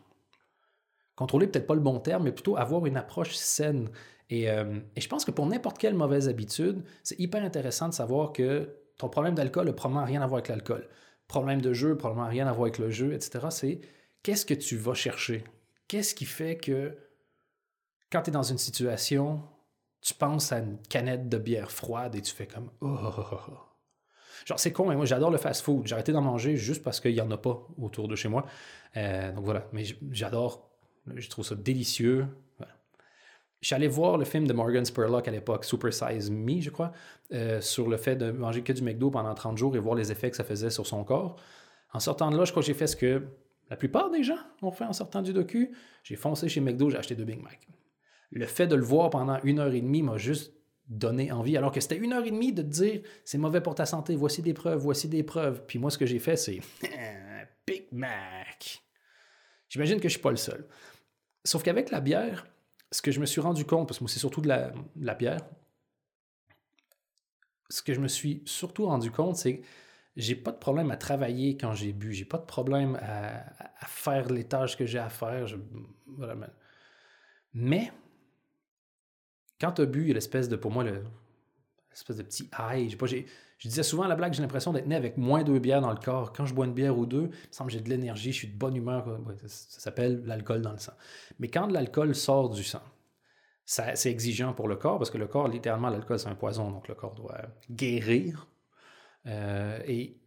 Contrôler, 1.16 1.46
peut-être 1.46 1.66
pas 1.66 1.74
le 1.74 1.80
bon 1.80 2.00
terme, 2.00 2.24
mais 2.24 2.32
plutôt 2.32 2.56
avoir 2.56 2.86
une 2.86 2.96
approche 2.96 3.34
saine. 3.34 3.88
Et, 4.30 4.50
euh, 4.50 4.80
et 4.96 5.00
je 5.00 5.08
pense 5.08 5.24
que 5.24 5.30
pour 5.30 5.46
n'importe 5.46 5.78
quelle 5.78 5.94
mauvaise 5.94 6.28
habitude, 6.28 6.82
c'est 7.02 7.18
hyper 7.20 7.44
intéressant 7.44 7.88
de 7.88 7.94
savoir 7.94 8.32
que 8.32 8.68
ton 8.98 9.08
problème 9.08 9.34
d'alcool 9.34 9.66
n'a 9.66 9.72
probablement 9.72 10.06
rien 10.06 10.22
à 10.22 10.26
voir 10.26 10.38
avec 10.38 10.48
l'alcool. 10.48 10.88
problème 11.26 11.60
de 11.60 11.72
jeu, 11.72 11.96
probablement 11.96 12.28
rien 12.28 12.46
à 12.46 12.52
voir 12.52 12.66
avec 12.66 12.78
le 12.78 12.90
jeu, 12.90 13.12
etc. 13.12 13.46
C'est 13.50 13.80
qu'est-ce 14.22 14.46
que 14.46 14.54
tu 14.54 14.76
vas 14.76 14.94
chercher? 14.94 15.44
Qu'est-ce 15.88 16.14
qui 16.14 16.26
fait 16.26 16.56
que 16.56 16.96
quand 18.10 18.22
tu 18.22 18.30
es 18.30 18.32
dans 18.32 18.42
une 18.42 18.58
situation, 18.58 19.42
tu 20.00 20.14
penses 20.14 20.52
à 20.52 20.58
une 20.58 20.78
canette 20.88 21.28
de 21.28 21.38
bière 21.38 21.70
froide 21.70 22.14
et 22.14 22.22
tu 22.22 22.32
fais 22.32 22.46
comme 22.46 22.70
oh, 22.80 22.96
oh, 23.02 23.12
oh, 23.18 23.36
oh. 23.48 23.52
Genre, 24.44 24.58
c'est 24.58 24.72
con, 24.72 24.86
mais 24.86 24.96
moi, 24.96 25.06
j'adore 25.06 25.30
le 25.30 25.38
fast-food. 25.38 25.86
J'ai 25.86 25.94
arrêté 25.94 26.12
d'en 26.12 26.20
manger 26.20 26.56
juste 26.56 26.82
parce 26.82 27.00
qu'il 27.00 27.12
n'y 27.12 27.20
en 27.20 27.30
a 27.30 27.38
pas 27.38 27.66
autour 27.80 28.08
de 28.08 28.16
chez 28.16 28.28
moi. 28.28 28.44
Euh, 28.96 29.32
donc 29.32 29.44
voilà, 29.44 29.66
mais 29.72 29.84
j'adore. 30.10 30.70
Je 31.14 31.28
trouve 31.28 31.44
ça 31.44 31.54
délicieux. 31.54 32.26
Allé 33.72 33.88
voir 33.88 34.18
le 34.18 34.24
film 34.24 34.46
de 34.46 34.52
Morgan 34.52 34.84
Spurlock 34.84 35.26
à 35.26 35.30
l'époque, 35.30 35.64
Super 35.64 35.92
Size 35.92 36.30
Me, 36.30 36.60
je 36.60 36.70
crois, 36.70 36.92
euh, 37.32 37.60
sur 37.60 37.88
le 37.88 37.96
fait 37.96 38.16
de 38.16 38.30
manger 38.30 38.62
que 38.62 38.72
du 38.72 38.82
McDo 38.82 39.10
pendant 39.10 39.34
30 39.34 39.56
jours 39.56 39.74
et 39.74 39.78
voir 39.78 39.94
les 39.94 40.12
effets 40.12 40.30
que 40.30 40.36
ça 40.36 40.44
faisait 40.44 40.70
sur 40.70 40.86
son 40.86 41.02
corps. 41.04 41.36
En 41.92 42.00
sortant 42.00 42.30
de 42.30 42.36
là, 42.36 42.44
je 42.44 42.50
crois 42.50 42.62
que 42.62 42.66
j'ai 42.66 42.74
fait 42.74 42.86
ce 42.86 42.96
que 42.96 43.22
la 43.70 43.76
plupart 43.76 44.10
des 44.10 44.22
gens 44.22 44.38
ont 44.62 44.70
fait 44.70 44.84
en 44.84 44.92
sortant 44.92 45.22
du 45.22 45.32
docu. 45.32 45.72
J'ai 46.02 46.16
foncé 46.16 46.48
chez 46.48 46.60
McDo, 46.60 46.90
j'ai 46.90 46.98
acheté 46.98 47.14
deux 47.14 47.24
Big 47.24 47.42
Mac. 47.42 47.66
Le 48.30 48.46
fait 48.46 48.66
de 48.66 48.74
le 48.74 48.82
voir 48.82 49.10
pendant 49.10 49.38
une 49.44 49.60
heure 49.60 49.72
et 49.72 49.80
demie 49.80 50.02
m'a 50.02 50.18
juste 50.18 50.52
donné 50.88 51.32
envie, 51.32 51.56
alors 51.56 51.72
que 51.72 51.80
c'était 51.80 51.96
une 51.96 52.12
heure 52.12 52.24
et 52.24 52.30
demie 52.30 52.52
de 52.52 52.60
te 52.60 52.66
dire 52.66 53.00
c'est 53.24 53.38
mauvais 53.38 53.62
pour 53.62 53.74
ta 53.74 53.86
santé, 53.86 54.16
voici 54.16 54.42
des 54.42 54.52
preuves, 54.52 54.78
voici 54.78 55.08
des 55.08 55.22
preuves. 55.22 55.62
Puis 55.66 55.78
moi, 55.78 55.90
ce 55.90 55.96
que 55.96 56.04
j'ai 56.04 56.18
fait, 56.18 56.36
c'est 56.36 56.60
Big 57.66 57.86
Mac. 57.92 58.82
J'imagine 59.68 59.96
que 59.96 60.02
je 60.02 60.06
ne 60.06 60.10
suis 60.10 60.20
pas 60.20 60.30
le 60.30 60.36
seul. 60.36 60.66
Sauf 61.44 61.62
qu'avec 61.62 61.90
la 61.90 62.00
bière, 62.00 62.46
ce 62.90 63.02
que 63.02 63.10
je 63.10 63.20
me 63.20 63.26
suis 63.26 63.40
rendu 63.40 63.64
compte, 63.64 63.88
parce 63.88 63.98
que 63.98 64.04
moi, 64.04 64.10
c'est 64.10 64.18
surtout 64.18 64.40
de 64.40 64.48
la, 64.48 65.14
bière, 65.14 65.40
ce 67.68 67.82
que 67.82 67.94
je 67.94 68.00
me 68.00 68.08
suis 68.08 68.42
surtout 68.46 68.86
rendu 68.86 69.10
compte, 69.10 69.36
c'est 69.36 69.58
que 69.58 69.66
j'ai 70.16 70.36
pas 70.36 70.52
de 70.52 70.58
problème 70.58 70.90
à 70.90 70.96
travailler 70.96 71.56
quand 71.56 71.74
j'ai 71.74 71.92
bu. 71.92 72.12
J'ai 72.12 72.24
pas 72.24 72.38
de 72.38 72.44
problème 72.44 72.96
à, 73.02 73.86
faire 73.86 74.30
les 74.30 74.44
tâches 74.44 74.76
que 74.76 74.86
j'ai 74.86 74.98
à 74.98 75.08
faire. 75.08 75.46
mais 77.52 77.90
quand 79.60 79.72
tu 79.72 79.82
as 79.82 79.86
bu, 79.86 80.02
il 80.02 80.08
y 80.08 80.10
a 80.12 80.14
l'espèce 80.14 80.48
de, 80.48 80.56
pour 80.56 80.70
moi, 80.70 80.84
l'espèce 80.84 82.16
de 82.16 82.22
petit 82.22 82.48
high. 82.58 82.90
Je, 82.90 82.96
pas, 82.96 83.06
je 83.64 83.70
disais 83.70 83.82
souvent 83.82 84.02
à 84.02 84.08
la 84.08 84.14
blague, 84.14 84.34
j'ai 84.34 84.42
l'impression 84.42 84.74
d'être 84.74 84.86
né 84.86 84.94
avec 84.94 85.16
moins 85.16 85.42
de 85.42 85.58
bières 85.58 85.80
dans 85.80 85.90
le 85.90 85.96
corps. 85.96 86.34
Quand 86.34 86.44
je 86.44 86.52
bois 86.52 86.66
une 86.66 86.74
bière 86.74 86.98
ou 86.98 87.06
deux, 87.06 87.30
il 87.32 87.48
me 87.48 87.50
semble 87.50 87.70
que 87.70 87.78
j'ai 87.78 87.82
de 87.82 87.88
l'énergie, 87.88 88.30
je 88.30 88.36
suis 88.36 88.48
de 88.48 88.58
bonne 88.58 88.76
humeur. 88.76 89.06
ça, 89.46 89.80
s'appelle 89.80 90.22
l'alcool 90.26 90.60
dans 90.60 90.72
le 90.72 90.76
sang. 90.76 90.92
Mais 91.38 91.48
quand 91.48 91.66
l'alcool 91.68 92.14
sort 92.14 92.50
du 92.50 92.62
sang, 92.62 92.82
c'est 93.64 94.10
exigeant 94.10 94.52
pour 94.52 94.68
le 94.68 94.76
corps 94.76 94.98
parce 94.98 95.10
que 95.10 95.16
le 95.16 95.26
corps, 95.26 95.48
littéralement, 95.48 95.88
l'alcool, 95.88 96.18
c'est 96.18 96.28
un 96.28 96.34
poison. 96.34 96.70
Donc 96.70 96.88
le 96.88 96.94
corps 96.94 97.14
doit 97.14 97.40
guérir 97.70 98.48
euh, 99.24 99.78
et 99.86 100.18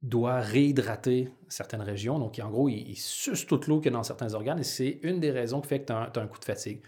doit 0.00 0.38
réhydrater 0.38 1.32
certaines 1.48 1.82
régions. 1.82 2.20
Donc 2.20 2.38
en 2.40 2.48
gros, 2.48 2.68
il, 2.68 2.90
il 2.90 2.96
suce 2.96 3.44
toute 3.44 3.66
l'eau 3.66 3.80
qu'il 3.80 3.90
y 3.90 3.94
a 3.94 3.96
dans 3.96 4.04
certains 4.04 4.34
organes 4.34 4.60
et 4.60 4.64
c'est 4.64 5.00
une 5.02 5.18
des 5.18 5.32
raisons 5.32 5.60
qui 5.60 5.66
fait 5.66 5.80
que 5.80 5.86
tu 5.86 5.92
as, 5.92 6.12
un 6.14 6.26
coup 6.28 6.38
de 6.38 6.44
fatigue. 6.44 6.80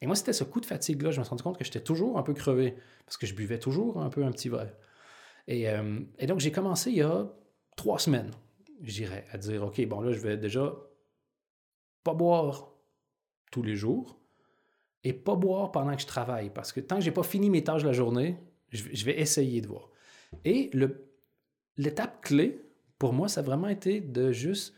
Et 0.00 0.06
moi, 0.06 0.16
c'était 0.16 0.32
ce 0.32 0.44
coup 0.44 0.62
de 0.62 0.66
fatigue-là, 0.66 1.10
je 1.10 1.18
me 1.18 1.24
suis 1.24 1.30
rendu 1.30 1.42
compte 1.42 1.58
que 1.58 1.64
j'étais 1.64 1.82
toujours 1.82 2.18
un 2.18 2.22
peu 2.22 2.32
crevé, 2.32 2.76
parce 3.04 3.18
que 3.18 3.26
je 3.26 3.34
buvais 3.34 3.58
toujours 3.58 4.00
un 4.00 4.08
peu 4.08 4.24
un 4.24 4.32
petit 4.32 4.48
verre. 4.48 4.72
Et, 5.46 5.68
euh, 5.68 6.00
donc, 6.26 6.40
j'ai 6.40 6.52
commencé 6.52 6.90
il 6.90 6.98
y 6.98 7.02
a 7.02 7.30
trois 7.76 7.98
semaines, 7.98 8.30
je 8.82 8.92
dirais, 8.92 9.26
à 9.32 9.38
dire, 9.38 9.64
OK, 9.64 9.84
bon, 9.86 10.00
là, 10.00 10.12
je 10.12 10.18
vais 10.18 10.36
déjà 10.36 10.74
pas 12.04 12.14
boire 12.14 12.72
tous 13.50 13.62
les 13.62 13.76
jours 13.76 14.18
et 15.02 15.12
pas 15.12 15.34
boire 15.34 15.72
pendant 15.72 15.94
que 15.94 16.02
je 16.02 16.06
travaille, 16.06 16.50
parce 16.50 16.72
que 16.72 16.80
tant 16.80 16.96
que 16.96 17.02
j'ai 17.02 17.10
pas 17.10 17.22
fini 17.22 17.50
mes 17.50 17.64
tâches 17.64 17.82
de 17.82 17.88
la 17.88 17.92
journée, 17.94 18.36
je, 18.70 19.04
vais 19.04 19.18
essayer 19.18 19.60
de 19.60 19.66
boire. 19.66 19.90
Et 20.44 20.70
l'étape 21.76 22.22
clé, 22.22 22.62
pour 22.98 23.12
moi, 23.12 23.28
ça 23.28 23.40
a 23.40 23.42
vraiment 23.42 23.68
été 23.68 24.00
de 24.00 24.30
juste 24.30 24.74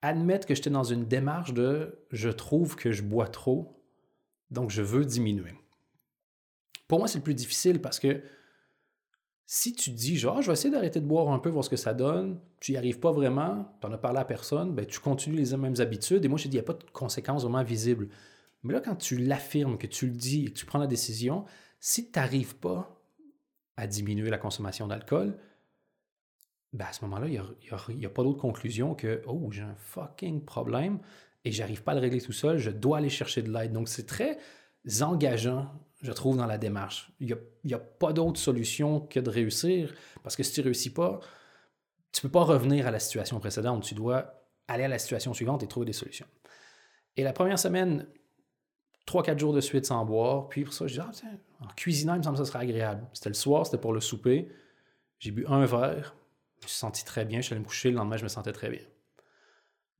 admettre 0.00 0.46
que 0.46 0.54
j'étais 0.54 0.70
dans 0.70 0.84
une 0.84 1.06
démarche 1.06 1.52
de 1.52 2.06
je 2.12 2.28
trouve 2.28 2.76
que 2.76 2.92
je 2.92 3.02
bois 3.02 3.26
trop 3.26 3.76
donc, 4.50 4.70
je 4.70 4.82
veux 4.82 5.04
diminuer. 5.04 5.54
Pour 6.88 6.98
moi, 6.98 7.08
c'est 7.08 7.18
le 7.18 7.24
plus 7.24 7.34
difficile 7.34 7.80
parce 7.80 7.98
que 7.98 8.22
si 9.48 9.72
tu 9.74 9.90
dis, 9.90 10.16
genre, 10.16 10.38
ah, 10.38 10.40
je 10.40 10.48
vais 10.48 10.54
essayer 10.54 10.70
d'arrêter 10.70 11.00
de 11.00 11.06
boire 11.06 11.28
un 11.28 11.38
peu, 11.38 11.48
voir 11.48 11.64
ce 11.64 11.70
que 11.70 11.76
ça 11.76 11.94
donne, 11.94 12.40
tu 12.58 12.72
n'y 12.72 12.78
arrives 12.78 12.98
pas 12.98 13.12
vraiment, 13.12 13.72
tu 13.80 13.86
n'en 13.86 13.92
as 13.92 13.98
parlé 13.98 14.18
à 14.18 14.24
personne, 14.24 14.74
ben, 14.74 14.84
tu 14.84 14.98
continues 14.98 15.36
les 15.36 15.56
mêmes 15.56 15.76
habitudes. 15.78 16.24
Et 16.24 16.28
moi, 16.28 16.36
je 16.36 16.48
dis, 16.48 16.56
il 16.56 16.60
n'y 16.60 16.64
a 16.64 16.64
pas 16.64 16.72
de 16.72 16.82
conséquences 16.92 17.42
vraiment 17.42 17.62
visibles. 17.62 18.08
Mais 18.64 18.72
là, 18.72 18.80
quand 18.80 18.96
tu 18.96 19.16
l'affirmes, 19.16 19.78
que 19.78 19.86
tu 19.86 20.06
le 20.06 20.16
dis 20.16 20.46
et 20.46 20.46
que 20.46 20.58
tu 20.58 20.66
prends 20.66 20.80
la 20.80 20.88
décision, 20.88 21.44
si 21.78 22.10
tu 22.10 22.18
n'arrives 22.18 22.56
pas 22.56 23.00
à 23.76 23.86
diminuer 23.86 24.30
la 24.30 24.38
consommation 24.38 24.88
d'alcool, 24.88 25.38
ben 26.72 26.86
à 26.86 26.92
ce 26.92 27.04
moment-là, 27.04 27.28
il 27.28 27.32
n'y 27.32 27.38
a, 27.38 28.08
a, 28.08 28.10
pas 28.10 28.24
d'autre 28.24 28.40
conclusion 28.40 28.96
que 28.96 29.22
Oh, 29.28 29.48
j'ai 29.52 29.62
un 29.62 29.76
fucking 29.76 30.44
problème 30.44 30.98
et 31.44 31.52
j'arrive 31.52 31.84
pas 31.84 31.92
à 31.92 31.94
le 31.94 32.00
régler 32.00 32.20
tout 32.20 32.32
seul, 32.32 32.58
je 32.58 32.70
dois 32.70 32.98
aller 32.98 33.10
chercher 33.10 33.42
de 33.42 33.52
l'aide. 33.52 33.72
Donc, 33.72 33.88
c'est 33.88 34.06
très 34.06 34.38
engageant, 35.02 35.70
je 36.06 36.12
trouve, 36.12 36.36
dans 36.36 36.46
la 36.46 36.58
démarche. 36.58 37.10
Il 37.20 37.36
n'y 37.64 37.74
a, 37.74 37.78
pas 37.78 38.12
d'autre 38.12 38.38
solution 38.38 39.00
que 39.00 39.20
de 39.20 39.30
réussir, 39.30 39.94
parce 40.22 40.36
que 40.36 40.42
si 40.42 40.52
tu 40.52 40.60
ne 40.60 40.64
réussis 40.64 40.92
pas, 40.92 41.20
tu 42.12 42.24
ne 42.24 42.28
peux 42.28 42.32
pas 42.32 42.44
revenir 42.44 42.86
à 42.86 42.90
la 42.90 42.98
situation 42.98 43.38
précédente. 43.40 43.82
Tu 43.82 43.94
dois 43.94 44.42
aller 44.68 44.84
à 44.84 44.88
la 44.88 44.98
situation 44.98 45.34
suivante 45.34 45.62
et 45.62 45.66
trouver 45.66 45.86
des 45.86 45.92
solutions. 45.92 46.26
Et 47.16 47.22
la 47.22 47.32
première 47.32 47.58
semaine, 47.58 48.06
3-4 49.06 49.38
jours 49.38 49.52
de 49.52 49.60
suite 49.60 49.86
sans 49.86 50.04
boire, 50.04 50.48
puis 50.48 50.64
pour 50.64 50.72
ça, 50.72 50.86
je 50.86 50.94
dis, 50.94 51.00
ah, 51.00 51.10
en 51.60 51.68
cuisinant, 51.74 52.14
il 52.14 52.18
me 52.18 52.22
semble 52.22 52.38
que 52.38 52.44
ça 52.44 52.50
serait 52.50 52.64
agréable. 52.64 53.06
C'était 53.12 53.30
le 53.30 53.34
soir, 53.34 53.66
c'était 53.66 53.78
pour 53.78 53.92
le 53.92 54.00
souper. 54.00 54.48
J'ai 55.18 55.30
bu 55.30 55.46
un 55.46 55.64
verre, 55.64 56.16
je 56.60 56.66
me 56.66 56.68
suis 56.68 56.78
senti 56.78 57.04
très 57.04 57.24
bien, 57.24 57.40
je 57.40 57.46
suis 57.46 57.54
allé 57.54 57.60
me 57.60 57.66
coucher, 57.66 57.90
le 57.90 57.96
lendemain, 57.96 58.16
je 58.16 58.24
me 58.24 58.28
sentais 58.28 58.52
très 58.52 58.70
bien. 58.70 58.82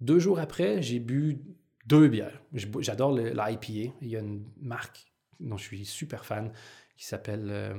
Deux 0.01 0.19
jours 0.19 0.39
après, 0.39 0.83
j'ai 0.83 0.99
bu 0.99 1.41
deux 1.87 2.09
bières. 2.09 2.43
J'adore 2.53 3.13
l'IPA. 3.13 3.95
Il 4.01 4.09
y 4.09 4.17
a 4.17 4.21
une 4.21 4.45
marque 4.61 5.13
dont 5.41 5.57
je 5.57 5.65
suis 5.65 5.85
super 5.85 6.25
fan 6.25 6.53
qui 6.97 7.05
s'appelle 7.05 7.49
euh, 7.51 7.75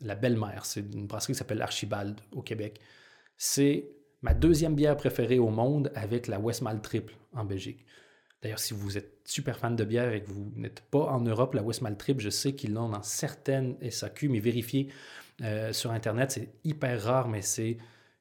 La 0.00 0.14
Belle-Mère. 0.14 0.64
C'est 0.64 0.80
une 0.80 1.06
brasserie 1.06 1.32
qui 1.32 1.38
s'appelle 1.38 1.62
Archibald 1.62 2.20
au 2.32 2.42
Québec. 2.42 2.80
C'est 3.36 3.90
ma 4.22 4.34
deuxième 4.34 4.74
bière 4.74 4.96
préférée 4.96 5.38
au 5.38 5.48
monde 5.48 5.92
avec 5.94 6.26
la 6.26 6.40
Westmalle 6.40 6.80
Triple 6.80 7.14
en 7.32 7.44
Belgique. 7.44 7.84
D'ailleurs, 8.42 8.58
si 8.58 8.74
vous 8.74 8.96
êtes 8.96 9.18
super 9.24 9.58
fan 9.58 9.74
de 9.74 9.84
bière 9.84 10.12
et 10.12 10.22
que 10.22 10.28
vous 10.28 10.52
n'êtes 10.54 10.80
pas 10.80 11.06
en 11.06 11.20
Europe, 11.20 11.54
la 11.54 11.62
Westmalle 11.62 11.96
Triple, 11.96 12.20
je 12.20 12.30
sais 12.30 12.54
qu'ils 12.54 12.72
l'ont 12.72 12.88
dans 12.88 13.02
certaines 13.02 13.76
SAQ, 13.90 14.28
mais 14.28 14.38
vérifiez 14.38 14.88
euh, 15.42 15.72
sur 15.72 15.90
Internet, 15.90 16.32
c'est 16.32 16.48
hyper 16.64 17.02
rare, 17.02 17.28
mais 17.28 17.42
c'est 17.42 17.78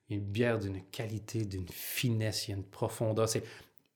une 0.10 0.22
bière 0.22 0.60
d'une 0.60 0.84
qualité, 0.86 1.46
d'une 1.46 1.68
finesse, 1.68 2.48
il 2.48 2.52
y 2.52 2.54
a 2.54 2.58
une 2.58 2.64
profondeur. 2.64 3.28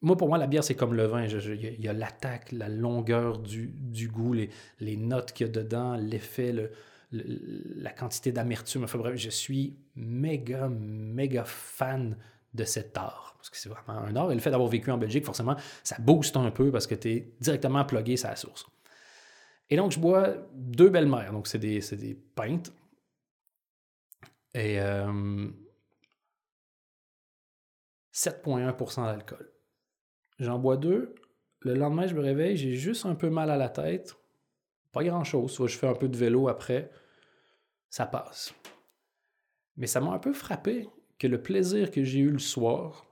Moi, 0.02 0.18
pour 0.18 0.28
moi, 0.28 0.38
la 0.38 0.48
bière, 0.48 0.64
c'est 0.64 0.76
comme 0.76 0.96
le 0.96 1.06
vin. 1.06 1.26
il 1.26 1.80
y 1.80 1.88
a 1.88 1.94
l'attaque, 1.94 2.52
la 2.52 2.70
longueur 2.70 3.38
du, 3.38 4.10
goût, 4.12 4.34
les, 4.34 4.50
les 4.80 4.98
notes 4.98 5.32
qu'il 5.32 5.46
y 5.48 5.50
a 5.50 5.54
dedans, 5.54 5.96
l'effet, 5.96 6.52
le, 6.52 6.72
la 7.12 7.92
quantité 7.92 8.32
d'amertume. 8.32 8.84
Enfin 8.84 8.98
bref, 8.98 9.16
je 9.16 9.30
suis 9.30 9.78
méga, 9.96 10.70
méga 10.70 11.44
fan 11.44 12.18
de 12.54 12.64
cet 12.64 12.98
art. 12.98 13.36
Parce 13.38 13.50
que 13.50 13.58
c'est 13.58 13.70
vraiment 13.70 14.00
un 14.00 14.16
art. 14.16 14.32
Et 14.32 14.36
le 14.36 14.42
fait 14.42 14.52
d'avoir 14.52 14.70
vécu 14.70 14.92
en 14.92 14.98
Belgique, 14.98 15.26
forcément, 15.26 15.56
ça 15.84 15.98
booste 16.00 16.36
un 16.38 16.52
peu 16.52 16.72
parce 16.72 16.88
que 16.88 16.96
tu 16.96 17.10
es 17.10 17.34
directement 17.40 17.84
plugué 17.86 18.18
sur 18.18 18.30
la 18.30 18.36
source. 18.36 18.66
Et 19.70 19.78
donc, 19.78 19.92
je 19.92 20.00
bois 20.00 20.36
deux 20.54 20.90
belles-mères. 20.90 21.32
Donc, 21.32 21.48
c'est 21.48 21.60
des, 21.60 21.80
des 21.80 22.16
pintes. 22.16 22.74
Et 24.54 24.82
euh, 24.82 25.48
7,1% 28.14 29.06
d'alcool. 29.06 29.50
J'en 30.42 30.58
bois 30.58 30.76
deux. 30.76 31.14
Le 31.60 31.76
lendemain, 31.76 32.08
je 32.08 32.16
me 32.16 32.20
réveille, 32.20 32.58
j'ai 32.58 32.74
juste 32.74 33.06
un 33.06 33.14
peu 33.14 33.30
mal 33.30 33.52
à 33.52 33.58
la 33.58 33.70
tête. 33.70 34.18
Pas 34.92 35.04
grand-chose. 35.04 35.52
Soit 35.52 35.68
je 35.68 35.78
fais 35.78 35.88
un 35.88 35.94
peu 35.94 36.10
de 36.10 36.18
vélo 36.18 36.48
après. 36.48 36.90
Ça 37.92 38.08
passe. 38.08 38.54
Mais 39.78 39.86
ça 39.86 40.02
m'a 40.02 40.12
un 40.12 40.20
peu 40.20 40.34
frappé 40.34 40.90
que 41.20 41.28
le 41.28 41.44
plaisir 41.44 41.92
que 41.92 42.04
j'ai 42.04 42.20
eu 42.20 42.32
le 42.32 42.40
soir, 42.40 43.06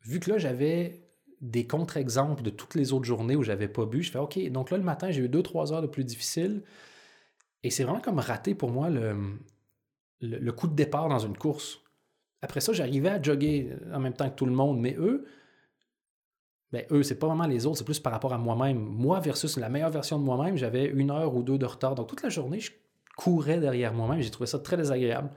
vu 0.00 0.18
que 0.18 0.30
là, 0.30 0.38
j'avais 0.38 1.02
des 1.42 1.66
contre-exemples 1.66 2.42
de 2.42 2.50
toutes 2.50 2.74
les 2.74 2.94
autres 2.94 3.04
journées 3.04 3.36
où 3.36 3.42
j'avais 3.42 3.68
pas 3.68 3.84
bu, 3.84 4.02
je 4.02 4.10
fais 4.10 4.18
OK, 4.18 4.38
donc 4.48 4.70
là, 4.70 4.78
le 4.78 4.82
matin, 4.82 5.10
j'ai 5.10 5.20
eu 5.20 5.28
deux, 5.28 5.42
trois 5.42 5.74
heures 5.74 5.82
de 5.82 5.86
plus 5.86 6.04
difficile. 6.04 6.64
Et 7.62 7.68
c'est 7.68 7.84
vraiment 7.84 8.00
comme 8.00 8.18
rater 8.18 8.54
pour 8.54 8.70
moi 8.70 8.88
le, 8.88 9.38
le 10.20 10.52
coup 10.52 10.68
de 10.68 10.74
départ 10.74 11.10
dans 11.10 11.18
une 11.18 11.36
course. 11.36 11.82
Après 12.40 12.60
ça, 12.60 12.72
j'arrivais 12.72 13.10
à 13.10 13.20
jogger 13.20 13.76
en 13.92 14.00
même 14.00 14.14
temps 14.14 14.30
que 14.30 14.36
tout 14.36 14.46
le 14.46 14.52
monde, 14.52 14.80
mais 14.80 14.94
eux, 14.98 15.26
ben 16.72 16.84
eux, 16.90 17.02
c'est 17.02 17.18
pas 17.18 17.28
vraiment 17.28 17.46
les 17.46 17.64
autres, 17.66 17.78
c'est 17.78 17.84
plus 17.84 18.00
par 18.00 18.12
rapport 18.12 18.32
à 18.32 18.38
moi-même. 18.38 18.78
Moi 18.78 19.20
versus 19.20 19.56
la 19.56 19.68
meilleure 19.68 19.90
version 19.90 20.18
de 20.18 20.24
moi-même, 20.24 20.56
j'avais 20.56 20.86
une 20.86 21.10
heure 21.10 21.34
ou 21.34 21.42
deux 21.42 21.58
de 21.58 21.66
retard. 21.66 21.94
Donc 21.94 22.08
toute 22.08 22.22
la 22.22 22.28
journée, 22.28 22.60
je 22.60 22.72
courais 23.16 23.58
derrière 23.58 23.94
moi-même. 23.94 24.20
J'ai 24.20 24.30
trouvé 24.30 24.46
ça 24.46 24.58
très 24.58 24.76
désagréable. 24.76 25.30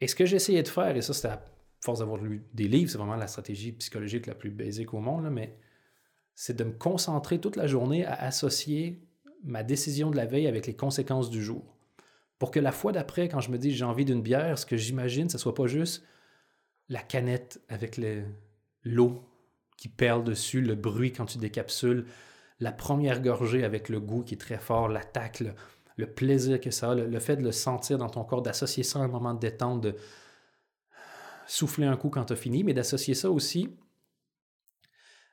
Et 0.00 0.08
ce 0.08 0.14
que 0.14 0.24
j'ai 0.24 0.36
essayé 0.36 0.62
de 0.62 0.68
faire, 0.68 0.96
et 0.96 1.02
ça, 1.02 1.12
c'était 1.12 1.28
à 1.28 1.44
force 1.80 1.98
d'avoir 1.98 2.18
lu 2.18 2.44
des 2.54 2.68
livres, 2.68 2.90
c'est 2.90 2.98
vraiment 2.98 3.16
la 3.16 3.26
stratégie 3.26 3.72
psychologique 3.72 4.26
la 4.26 4.34
plus 4.34 4.50
basique 4.50 4.94
au 4.94 5.00
monde, 5.00 5.28
mais 5.30 5.58
c'est 6.34 6.56
de 6.56 6.64
me 6.64 6.72
concentrer 6.72 7.40
toute 7.40 7.56
la 7.56 7.66
journée 7.66 8.04
à 8.06 8.14
associer 8.14 9.06
ma 9.44 9.64
décision 9.64 10.10
de 10.10 10.16
la 10.16 10.24
veille 10.24 10.46
avec 10.46 10.66
les 10.66 10.76
conséquences 10.76 11.30
du 11.30 11.42
jour. 11.42 11.76
pour 12.42 12.50
que 12.50 12.58
la 12.58 12.72
fois 12.72 12.90
d'après, 12.90 13.28
quand 13.28 13.38
je 13.38 13.52
me 13.52 13.56
dis 13.56 13.70
j'ai 13.70 13.84
envie 13.84 14.04
d'une 14.04 14.20
bière, 14.20 14.58
ce 14.58 14.66
que 14.66 14.76
j'imagine, 14.76 15.28
ce 15.28 15.38
soit 15.38 15.54
pas 15.54 15.68
juste 15.68 16.04
la 16.88 17.00
canette 17.00 17.62
avec 17.68 18.00
l'eau 18.82 19.22
qui 19.82 19.88
perle 19.88 20.22
dessus, 20.22 20.60
le 20.60 20.76
bruit 20.76 21.10
quand 21.10 21.26
tu 21.26 21.38
décapsules, 21.38 22.06
la 22.60 22.70
première 22.70 23.20
gorgée 23.20 23.64
avec 23.64 23.88
le 23.88 23.98
goût 23.98 24.22
qui 24.22 24.34
est 24.34 24.38
très 24.38 24.58
fort, 24.58 24.86
l'attaque, 24.86 25.42
le, 25.96 26.06
plaisir 26.06 26.60
que 26.60 26.70
ça 26.70 26.92
a, 26.92 26.94
le, 26.94 27.18
fait 27.18 27.34
de 27.34 27.42
le 27.42 27.50
sentir 27.50 27.98
dans 27.98 28.08
ton 28.08 28.22
corps, 28.22 28.42
d'associer 28.42 28.84
ça 28.84 29.00
à 29.00 29.02
un 29.02 29.08
moment 29.08 29.34
de 29.34 29.40
détente, 29.40 29.80
de 29.80 29.96
souffler 31.48 31.86
un 31.86 31.96
coup 31.96 32.10
quand 32.10 32.26
tu 32.26 32.32
as 32.32 32.36
fini, 32.36 32.62
mais 32.62 32.74
d'associer 32.74 33.14
ça 33.14 33.28
aussi 33.28 33.76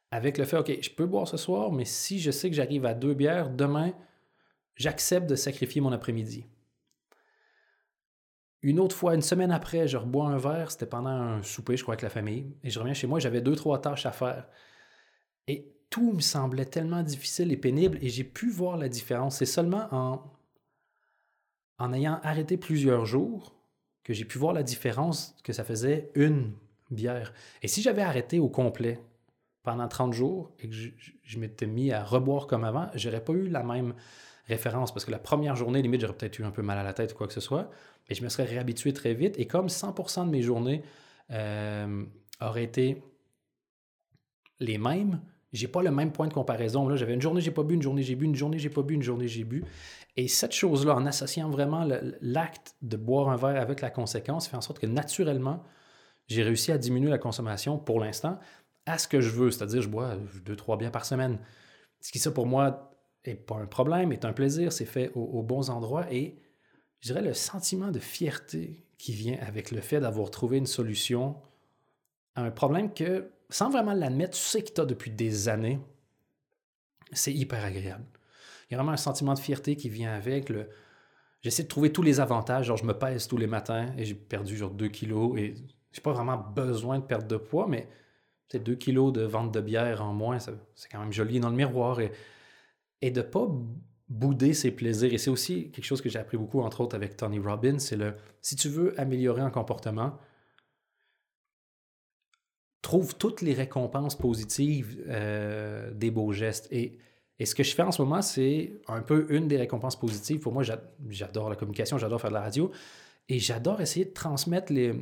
avec 0.09 0.39
le 0.39 0.45
fait, 0.45 0.57
OK, 0.57 0.75
je 0.81 0.89
peux 0.89 1.05
boire 1.05 1.27
ce 1.27 1.37
soir, 1.37 1.71
mais 1.71 1.85
si 1.85 2.19
je 2.19 2.31
sais 2.31 2.49
que 2.49 2.55
j'arrive 2.55 2.87
à 2.87 2.95
deux 2.95 3.13
bières, 3.13 3.51
demain, 3.51 3.93
j'accepte 4.73 5.29
de 5.29 5.35
sacrifier 5.35 5.79
mon 5.79 5.91
après-midi. 5.91 6.47
Une 8.61 8.79
autre 8.79 8.95
fois, 8.95 9.15
une 9.15 9.21
semaine 9.21 9.51
après, 9.51 9.87
je 9.87 9.97
rebois 9.97 10.27
un 10.27 10.37
verre, 10.37 10.71
c'était 10.71 10.85
pendant 10.85 11.09
un 11.09 11.43
souper, 11.43 11.77
je 11.77 11.83
crois, 11.83 11.93
avec 11.93 12.01
la 12.01 12.09
famille, 12.09 12.45
et 12.63 12.69
je 12.69 12.79
reviens 12.79 12.93
chez 12.93 13.07
moi, 13.07 13.19
j'avais 13.19 13.41
deux, 13.41 13.55
trois 13.55 13.79
tâches 13.79 14.05
à 14.05 14.11
faire. 14.11 14.47
Et 15.47 15.73
tout 15.89 16.11
me 16.13 16.19
semblait 16.19 16.65
tellement 16.65 17.01
difficile 17.01 17.51
et 17.51 17.57
pénible, 17.57 17.97
et 18.01 18.09
j'ai 18.09 18.25
pu 18.25 18.49
voir 18.49 18.77
la 18.77 18.89
différence. 18.89 19.37
C'est 19.37 19.45
seulement 19.45 19.87
en, 19.91 20.21
en 21.79 21.93
ayant 21.93 22.19
arrêté 22.23 22.57
plusieurs 22.57 23.05
jours 23.05 23.55
que 24.03 24.13
j'ai 24.13 24.25
pu 24.25 24.37
voir 24.37 24.53
la 24.53 24.63
différence 24.63 25.35
que 25.43 25.53
ça 25.53 25.63
faisait 25.63 26.11
une 26.15 26.53
bière. 26.91 27.33
Et 27.61 27.67
si 27.67 27.81
j'avais 27.81 28.01
arrêté 28.01 28.39
au 28.39 28.49
complet 28.49 29.01
pendant 29.63 29.87
30 29.87 30.13
jours 30.13 30.51
et 30.59 30.69
que 30.69 30.75
je, 30.75 31.39
m'étais 31.39 31.67
mis 31.67 31.91
à 31.91 32.03
reboire 32.03 32.47
comme 32.47 32.63
avant, 32.63 32.87
j'aurais 32.95 33.23
pas 33.23 33.33
eu 33.33 33.47
la 33.47 33.63
même 33.63 33.93
référence 34.49 34.93
parce 34.93 35.05
que 35.05 35.11
la 35.11 35.19
première 35.19 35.55
journée, 35.55 35.81
limite, 35.81 36.01
j'aurais 36.01 36.13
peut-être 36.13 36.39
eu 36.39 36.43
un 36.43 36.51
peu 36.51 36.61
mal 36.61 36.77
à 36.77 36.83
la 36.83 36.93
tête 36.93 37.13
ou 37.13 37.15
quoi 37.15 37.27
que 37.27 37.33
ce 37.33 37.39
soit, 37.39 37.69
mais 38.09 38.15
je 38.15 38.23
me 38.23 38.29
serais 38.29 38.45
réhabitué 38.45 38.93
très 38.93 39.13
vite. 39.13 39.35
Et 39.37 39.45
comme 39.45 39.67
100% 39.67 40.25
de 40.25 40.31
mes 40.31 40.41
journées 40.41 40.83
euh, 41.31 42.03
auraient 42.41 42.63
été 42.63 43.01
les 44.59 44.77
mêmes, 44.77 45.21
j'ai 45.53 45.67
pas 45.67 45.81
le 45.81 45.91
même 45.91 46.11
point 46.11 46.27
de 46.27 46.33
comparaison. 46.33 46.87
Là, 46.87 46.95
j'avais 46.95 47.13
une 47.13 47.21
journée, 47.21 47.41
j'ai 47.41 47.51
pas 47.51 47.63
bu, 47.63 47.75
une 47.75 47.81
journée, 47.81 48.03
j'ai 48.03 48.15
bu, 48.15 48.25
une 48.25 48.35
journée, 48.35 48.59
j'ai 48.59 48.69
pas 48.69 48.81
bu, 48.81 48.95
une 48.95 49.01
journée, 49.01 49.27
j'ai 49.27 49.43
bu. 49.43 49.63
Et 50.15 50.27
cette 50.27 50.53
chose-là, 50.53 50.95
en 50.95 51.05
associant 51.05 51.49
vraiment 51.49 51.87
l'acte 52.21 52.75
de 52.81 52.97
boire 52.97 53.29
un 53.29 53.35
verre 53.35 53.61
avec 53.61 53.81
la 53.81 53.89
conséquence, 53.89 54.47
fait 54.47 54.57
en 54.57 54.61
sorte 54.61 54.79
que 54.79 54.87
naturellement, 54.87 55.63
j'ai 56.27 56.43
réussi 56.43 56.71
à 56.71 56.77
diminuer 56.77 57.09
la 57.09 57.17
consommation 57.17 57.77
pour 57.77 57.99
l'instant 57.99 58.37
à 58.85 58.97
ce 58.97 59.07
que 59.07 59.21
je 59.21 59.29
veux, 59.29 59.51
c'est-à-dire 59.51 59.81
je 59.81 59.87
bois 59.87 60.15
deux, 60.45 60.55
trois 60.55 60.77
bières 60.77 60.91
par 60.91 61.05
semaine. 61.05 61.39
Ce 62.01 62.11
qui, 62.11 62.19
ça, 62.19 62.31
pour 62.31 62.45
moi, 62.45 62.88
pas 63.35 63.55
un 63.55 63.65
problème, 63.65 64.11
est 64.11 64.25
un 64.25 64.33
plaisir, 64.33 64.71
c'est 64.71 64.85
fait 64.85 65.11
aux, 65.15 65.43
bons 65.43 65.69
endroits 65.69 66.11
et 66.11 66.37
je 66.99 67.07
dirais 67.07 67.21
le 67.21 67.33
sentiment 67.33 67.91
de 67.91 67.99
fierté 67.99 68.85
qui 68.97 69.13
vient 69.13 69.37
avec 69.41 69.71
le 69.71 69.81
fait 69.81 69.99
d'avoir 69.99 70.31
trouvé 70.31 70.57
une 70.57 70.65
solution 70.65 71.35
à 72.35 72.43
un 72.43 72.51
problème 72.51 72.93
que, 72.93 73.29
sans 73.49 73.69
vraiment 73.69 73.93
l'admettre, 73.93 74.37
tu 74.37 74.43
sais 74.43 74.61
que 74.61 74.71
tu 74.71 74.81
as 74.81 74.85
depuis 74.85 75.11
des 75.11 75.49
années, 75.49 75.79
c'est 77.11 77.33
hyper 77.33 77.63
agréable. 77.63 78.05
Il 78.69 78.73
y 78.73 78.75
a 78.75 78.77
vraiment 78.77 78.91
un 78.91 78.97
sentiment 78.97 79.33
de 79.33 79.39
fierté 79.39 79.75
qui 79.75 79.89
vient 79.89 80.13
avec 80.13 80.49
le. 80.49 80.69
J'essaie 81.41 81.63
de 81.63 81.67
trouver 81.67 81.91
tous 81.91 82.03
les 82.03 82.19
avantages. 82.19 82.67
Genre, 82.67 82.77
je 82.77 82.85
me 82.85 82.93
pèse 82.93 83.27
tous 83.27 83.37
les 83.37 83.47
matins 83.47 83.87
et 83.97 84.05
j'ai 84.05 84.13
perdu 84.13 84.57
genre 84.57 84.71
2 84.71 84.87
kilos 84.89 85.37
et 85.39 85.55
j'ai 85.91 86.01
pas 86.01 86.11
vraiment 86.11 86.37
besoin 86.37 86.99
de 86.99 87.03
perdre 87.03 87.27
de 87.27 87.37
poids, 87.37 87.67
mais 87.67 87.87
c'est 88.47 88.63
2 88.63 88.75
kilos 88.75 89.13
de 89.13 89.21
vente 89.21 89.51
de 89.51 89.61
bière 89.61 90.03
en 90.03 90.13
moins, 90.13 90.37
c'est 90.39 90.89
quand 90.91 90.99
même 90.99 91.13
joli 91.13 91.39
dans 91.39 91.49
le 91.49 91.55
miroir. 91.55 91.99
Et, 91.99 92.11
et 93.01 93.11
de 93.11 93.21
pas 93.21 93.47
bouder 94.09 94.53
ses 94.53 94.71
plaisirs. 94.71 95.13
Et 95.13 95.17
c'est 95.17 95.29
aussi 95.29 95.71
quelque 95.71 95.85
chose 95.85 96.01
que 96.01 96.09
j'ai 96.09 96.19
appris 96.19 96.37
beaucoup, 96.37 96.61
entre 96.61 96.81
autres, 96.81 96.95
avec 96.95 97.15
Tony 97.15 97.39
Robbins, 97.39 97.79
c'est 97.79 97.95
le 97.95 98.13
si 98.41 98.55
tu 98.55 98.69
veux 98.69 98.99
améliorer 98.99 99.41
un 99.41 99.51
comportement, 99.51 100.17
trouve 102.81 103.15
toutes 103.15 103.41
les 103.41 103.53
récompenses 103.53 104.17
positives 104.17 105.03
euh, 105.07 105.91
des 105.93 106.11
beaux 106.11 106.31
gestes. 106.31 106.67
Et, 106.71 106.97
et, 107.37 107.45
ce 107.45 107.53
que 107.53 107.63
je 107.63 107.75
fais 107.75 107.83
en 107.83 107.91
ce 107.91 108.01
moment, 108.01 108.21
c'est 108.21 108.73
un 108.87 109.01
peu 109.01 109.27
une 109.29 109.47
des 109.47 109.57
récompenses 109.57 109.97
positives. 109.97 110.39
Pour 110.39 110.53
moi, 110.53 110.63
j'adore 111.09 111.49
la 111.49 111.55
communication, 111.55 111.97
j'adore 111.97 112.19
faire 112.19 112.31
de 112.31 112.35
la 112.35 112.41
radio. 112.41 112.71
Et 113.27 113.37
j'adore 113.37 113.79
essayer 113.81 114.05
de 114.05 114.13
transmettre 114.13 114.73
les, 114.73 114.95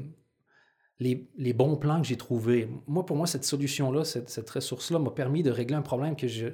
les, 0.99 1.53
bons 1.53 1.77
plans 1.77 2.01
que 2.01 2.07
j'ai 2.07 2.17
trouvés. 2.17 2.67
Moi, 2.87 3.05
pour 3.05 3.15
moi, 3.15 3.25
cette 3.25 3.45
solution-là, 3.45 4.03
cette 4.03 4.49
ressource-là 4.49 4.99
m'a 4.99 5.11
permis 5.11 5.43
de 5.43 5.51
régler 5.51 5.75
un 5.75 5.81
problème 5.81 6.15
que 6.15 6.27
je, 6.27 6.47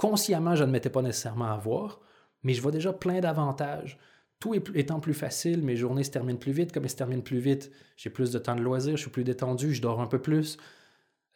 consciemment, 0.00 0.56
je 0.56 0.64
ne 0.64 0.70
m'étais 0.70 0.88
pas 0.88 1.02
nécessairement 1.02 1.52
à 1.52 1.58
voir, 1.58 2.00
mais 2.42 2.54
je 2.54 2.62
vois 2.62 2.72
déjà 2.72 2.90
plein 2.90 3.20
d'avantages. 3.20 3.98
Tout 4.38 4.54
étant 4.54 4.98
plus 4.98 5.12
facile, 5.12 5.62
mes 5.62 5.76
journées 5.76 6.04
se 6.04 6.10
terminent 6.10 6.38
plus 6.38 6.52
vite. 6.52 6.72
Comme 6.72 6.84
elles 6.84 6.90
se 6.90 6.96
terminent 6.96 7.20
plus 7.20 7.38
vite, 7.38 7.70
j'ai 7.98 8.08
plus 8.08 8.30
de 8.30 8.38
temps 8.38 8.56
de 8.56 8.62
loisirs, 8.62 8.96
je 8.96 9.02
suis 9.02 9.10
plus 9.10 9.24
détendu, 9.24 9.74
je 9.74 9.82
dors 9.82 10.00
un 10.00 10.06
peu 10.06 10.18
plus. 10.18 10.56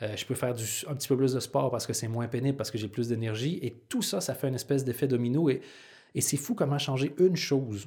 Euh, 0.00 0.16
je 0.16 0.24
peux 0.24 0.34
faire 0.34 0.54
un 0.88 0.94
petit 0.94 1.08
peu 1.08 1.16
plus 1.16 1.34
de 1.34 1.40
sport 1.40 1.70
parce 1.70 1.86
que 1.86 1.92
c'est 1.92 2.08
moins 2.08 2.26
pénible, 2.26 2.56
parce 2.56 2.70
que 2.70 2.78
j'ai 2.78 2.88
plus 2.88 3.08
d'énergie. 3.08 3.58
Et 3.60 3.84
tout 3.90 4.00
ça, 4.00 4.22
ça 4.22 4.34
fait 4.34 4.48
une 4.48 4.54
espèce 4.54 4.82
d'effet 4.82 5.08
domino. 5.08 5.50
Et, 5.50 5.60
et 6.14 6.22
c'est 6.22 6.38
fou 6.38 6.54
comment 6.54 6.78
changer 6.78 7.14
une 7.18 7.36
chose 7.36 7.86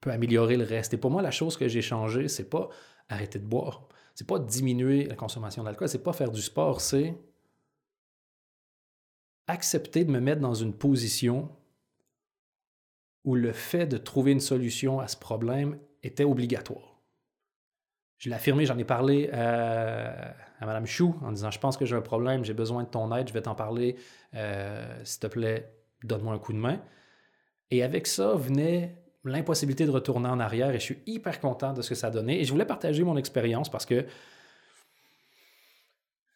peut 0.00 0.10
améliorer 0.10 0.56
le 0.56 0.64
reste. 0.64 0.94
Et 0.94 0.96
pour 0.96 1.10
moi, 1.10 1.20
la 1.20 1.30
chose 1.30 1.58
que 1.58 1.68
j'ai 1.68 1.82
changée, 1.82 2.28
c'est 2.28 2.48
pas 2.48 2.70
arrêter 3.10 3.38
de 3.38 3.46
boire. 3.46 3.86
C'est 4.14 4.26
pas 4.26 4.38
diminuer 4.38 5.04
la 5.04 5.16
consommation 5.16 5.62
d'alcool, 5.62 5.90
c'est 5.90 6.02
pas 6.02 6.14
faire 6.14 6.30
du 6.30 6.40
sport, 6.40 6.80
c'est 6.80 7.14
accepter 9.46 10.04
de 10.04 10.10
me 10.10 10.20
mettre 10.20 10.40
dans 10.40 10.54
une 10.54 10.72
position 10.72 11.48
où 13.24 13.34
le 13.34 13.52
fait 13.52 13.86
de 13.86 13.96
trouver 13.96 14.32
une 14.32 14.40
solution 14.40 15.00
à 15.00 15.08
ce 15.08 15.16
problème 15.16 15.78
était 16.02 16.24
obligatoire. 16.24 17.00
Je 18.18 18.30
l'ai 18.30 18.36
affirmé, 18.36 18.64
j'en 18.64 18.78
ai 18.78 18.84
parlé 18.84 19.28
à, 19.30 20.34
Mme 20.60 20.86
Chou 20.86 21.14
en 21.22 21.32
disant 21.32 21.50
Je 21.50 21.58
pense 21.58 21.76
que 21.76 21.84
j'ai 21.84 21.96
un 21.96 22.00
problème, 22.00 22.44
j'ai 22.44 22.54
besoin 22.54 22.84
de 22.84 22.88
ton 22.88 23.14
aide, 23.14 23.28
je 23.28 23.32
vais 23.34 23.42
t'en 23.42 23.54
parler, 23.54 23.96
euh, 24.34 25.04
s'il 25.04 25.20
te 25.20 25.26
plaît, 25.26 25.70
donne-moi 26.02 26.32
un 26.34 26.38
coup 26.38 26.52
de 26.52 26.58
main. 26.58 26.80
Et 27.70 27.82
avec 27.82 28.06
ça 28.06 28.34
venait 28.34 29.02
l'impossibilité 29.24 29.84
de 29.84 29.90
retourner 29.90 30.28
en 30.28 30.38
arrière 30.40 30.70
et 30.70 30.78
je 30.78 30.84
suis 30.84 30.98
hyper 31.06 31.40
content 31.40 31.72
de 31.72 31.82
ce 31.82 31.90
que 31.90 31.94
ça 31.94 32.06
a 32.06 32.10
donné. 32.10 32.40
Et 32.40 32.44
je 32.44 32.52
voulais 32.52 32.64
partager 32.64 33.02
mon 33.02 33.16
expérience 33.16 33.68
parce 33.68 33.84
que 33.84 34.06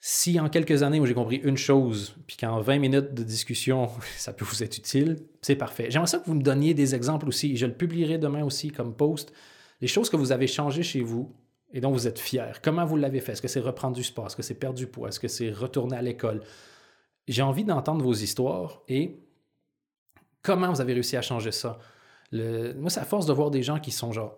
si 0.01 0.41
en 0.41 0.49
quelques 0.49 0.83
années 0.83 0.99
où 0.99 1.05
j'ai 1.05 1.15
compris 1.15 1.37
une 1.37 1.59
chose, 1.59 2.17
puis 2.27 2.39
qu'en 2.39 2.61
20 2.61 2.79
minutes 2.79 3.15
de 3.15 3.23
discussion, 3.23 3.91
ça 4.17 4.33
peut 4.33 4.47
vous 4.47 4.63
être 4.63 4.79
utile, 4.79 5.19
c'est 5.43 5.57
parfait. 5.57 5.91
J'aimerais 5.91 6.09
ça 6.09 6.19
que 6.19 6.27
vous 6.27 6.35
me 6.35 6.43
donniez 6.43 6.75
des 6.75 6.95
exemples 6.95 7.29
aussi. 7.29 7.57
Je 7.57 7.67
le 7.67 7.75
publierai 7.75 8.17
demain 8.19 8.43
aussi 8.43 8.71
comme 8.71 8.95
post. 8.95 9.33
Les 9.81 9.89
choses 9.89 10.09
que 10.09 10.17
vous 10.17 10.33
avez 10.33 10.47
changées 10.47 10.83
chez 10.83 11.03
vous 11.03 11.35
et 11.73 11.81
dont 11.81 11.93
vous 11.93 12.09
êtes 12.09 12.19
fiers. 12.19 12.53
Comment 12.63 12.85
vous 12.85 12.97
l'avez 12.97 13.21
fait? 13.21 13.33
Est-ce 13.33 13.43
que 13.43 13.49
c'est 13.49 13.61
reprendre 13.61 13.95
du 13.95 14.03
sport? 14.03 14.27
Est-ce 14.27 14.37
que 14.37 14.43
c'est 14.43 14.55
perdre 14.55 14.77
du 14.77 14.87
poids? 14.87 15.09
Est-ce 15.09 15.21
que 15.21 15.29
c'est 15.29 15.51
retourner 15.51 15.97
à 15.97 16.03
l'école? 16.03 16.43
J'ai 17.29 17.43
envie 17.43 17.65
d'entendre 17.65 18.03
vos 18.03 18.15
histoires 18.15 18.83
et 18.89 19.21
comment 20.43 20.73
vous 20.73 20.81
avez 20.81 20.95
réussi 20.95 21.17
à 21.17 21.23
changer 21.23 21.53
ça? 21.53 21.79
Moi, 22.33 22.89
c'est 22.89 23.01
à 23.01 23.05
force 23.05 23.27
de 23.27 23.33
voir 23.33 23.51
des 23.51 23.63
gens 23.63 23.79
qui 23.79 23.91
sont 23.91 24.13
genre 24.13 24.37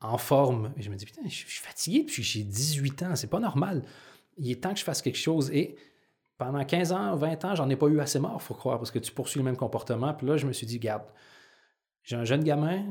en 0.00 0.18
forme. 0.18 0.72
Et 0.76 0.82
je 0.82 0.90
me 0.90 0.96
dis, 0.96 1.06
putain, 1.06 1.22
je 1.24 1.30
suis 1.30 1.62
fatigué 1.62 2.02
depuis 2.02 2.22
j'ai 2.22 2.42
18 2.42 3.02
ans, 3.04 3.16
c'est 3.16 3.30
pas 3.30 3.40
normal 3.40 3.84
il 4.38 4.50
est 4.50 4.62
temps 4.62 4.72
que 4.72 4.78
je 4.78 4.84
fasse 4.84 5.02
quelque 5.02 5.18
chose. 5.18 5.50
Et 5.50 5.76
pendant 6.38 6.64
15 6.64 6.92
ans, 6.92 7.16
20 7.16 7.44
ans, 7.44 7.54
j'en 7.54 7.68
ai 7.68 7.76
pas 7.76 7.86
eu 7.86 8.00
assez 8.00 8.18
mort, 8.18 8.40
faut 8.42 8.54
croire, 8.54 8.78
parce 8.78 8.90
que 8.90 8.98
tu 8.98 9.12
poursuis 9.12 9.38
le 9.38 9.44
même 9.44 9.56
comportement. 9.56 10.12
Puis 10.14 10.26
là, 10.26 10.36
je 10.36 10.46
me 10.46 10.52
suis 10.52 10.66
dit, 10.66 10.78
garde, 10.78 11.04
j'ai 12.02 12.16
un 12.16 12.24
jeune 12.24 12.44
gamin, 12.44 12.84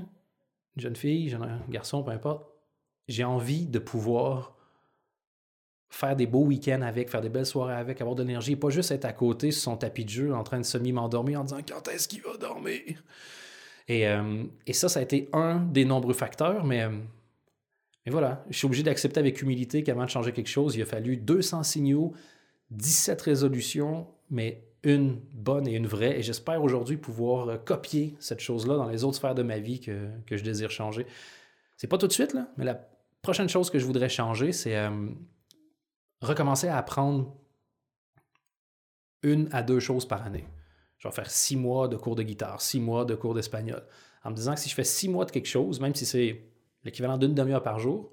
une 0.75 0.81
jeune 0.81 0.95
fille, 0.95 1.33
un 1.33 1.61
garçon, 1.69 2.03
peu 2.03 2.11
importe. 2.11 2.45
J'ai 3.07 3.23
envie 3.23 3.67
de 3.67 3.79
pouvoir 3.79 4.55
faire 5.89 6.15
des 6.15 6.25
beaux 6.25 6.45
week-ends 6.45 6.81
avec, 6.81 7.09
faire 7.09 7.21
des 7.21 7.29
belles 7.29 7.45
soirées 7.45 7.75
avec, 7.75 8.01
avoir 8.01 8.15
de 8.15 8.23
l'énergie, 8.23 8.55
pas 8.55 8.69
juste 8.69 8.91
être 8.91 9.05
à 9.05 9.13
côté 9.13 9.51
sur 9.51 9.61
son 9.63 9.77
tapis 9.77 10.05
de 10.05 10.09
jeu 10.09 10.33
en 10.33 10.43
train 10.43 10.57
de 10.57 10.65
semi-m'endormir 10.65 11.41
en 11.41 11.43
disant 11.43 11.59
quand 11.67 11.87
est-ce 11.89 12.07
qu'il 12.07 12.21
va 12.23 12.35
dormir? 12.37 13.03
Et, 13.87 14.07
euh, 14.07 14.43
et, 14.65 14.73
ça, 14.73 14.89
ça 14.89 15.01
a 15.01 15.03
été 15.03 15.29
un 15.33 15.59
des 15.59 15.85
nombreux 15.85 16.13
facteurs, 16.13 16.63
mais 16.63 16.83
euh, 16.83 16.97
mais 18.05 18.11
voilà, 18.11 18.43
je 18.49 18.57
suis 18.57 18.65
obligé 18.65 18.83
d'accepter 18.83 19.19
avec 19.19 19.41
humilité 19.41 19.83
qu'avant 19.83 20.03
de 20.03 20.09
changer 20.09 20.33
quelque 20.33 20.49
chose, 20.49 20.75
il 20.75 20.81
a 20.81 20.85
fallu 20.85 21.17
200 21.17 21.63
signaux, 21.63 22.13
17 22.71 23.21
résolutions, 23.21 24.07
mais 24.29 24.63
une 24.83 25.21
bonne 25.33 25.67
et 25.67 25.75
une 25.75 25.87
vraie. 25.87 26.19
Et 26.19 26.23
j'espère 26.23 26.61
aujourd'hui 26.61 26.97
pouvoir 26.97 27.47
euh, 27.47 27.57
copier 27.57 28.15
cette 28.19 28.41
chose-là 28.41 28.75
dans 28.75 28.89
les 28.89 29.03
autres 29.03 29.15
sphères 29.15 29.35
de 29.35 29.43
ma 29.43 29.57
vie 29.57 29.79
que, 29.79 30.09
je 30.29 30.43
désire 30.43 30.71
changer. 30.71 31.05
C'est 31.77 31.87
pas 31.87 31.97
tout 31.97 32.07
de 32.07 32.13
suite, 32.13 32.35
mais 32.57 32.65
la 32.65 32.79
prochaine 33.21 33.47
chose 33.47 33.69
que 33.69 33.79
je 33.79 33.85
voudrais 33.85 34.09
changer, 34.09 34.51
c'est 34.51 34.75
euh, 34.75 35.07
recommencer 36.21 36.67
à 36.67 36.77
apprendre 36.77 37.33
une 39.21 39.47
à 39.53 39.63
deux 39.63 39.79
choses 39.79 40.05
par 40.05 40.25
année. 40.25 40.45
Je 40.97 41.07
vais 41.07 41.13
faire 41.13 41.31
six 41.31 41.55
mois 41.55 41.87
de 41.87 41.95
cours 41.95 42.15
de 42.15 42.23
guitare, 42.23 42.61
six 42.61 42.81
mois 42.81 43.05
de 43.05 43.15
cours 43.15 43.33
d'espagnol. 43.33 43.83
En 44.25 44.31
me 44.31 44.35
disant 44.35 44.53
que 44.53 44.59
si 44.59 44.69
je 44.69 44.75
fais 44.75 44.83
six 44.83 45.07
mois 45.07 45.25
de 45.25 45.31
quelque 45.31 45.47
chose, 45.47 45.79
même 45.79 45.95
si 45.95 46.05
c'est 46.05 46.41
l'équivalent 46.83 47.17
d'une 47.17 47.33
demi-heure 47.33 47.63
par 47.63 47.79
jour, 47.79 48.11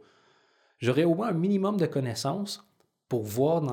j'aurai 0.79 1.05
au 1.05 1.15
moins 1.15 1.29
un 1.29 1.35
minimum 1.35 1.77
de 1.77 1.87
connaissances 1.87 2.67
pour 3.09 3.23
voir 3.25 3.65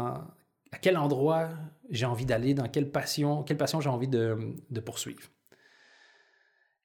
à 0.71 0.77
quel 0.79 0.97
endroit 0.97 1.49
j'ai 1.89 2.05
envie 2.05 2.25
d'aller, 2.25 2.53
dans 2.53 2.67
quelle 2.67 2.91
passion, 2.91 3.43
quelle 3.43 3.57
passion 3.57 3.79
j'ai 3.79 3.89
envie 3.89 4.07
de, 4.07 4.37
poursuivre. 4.83 5.21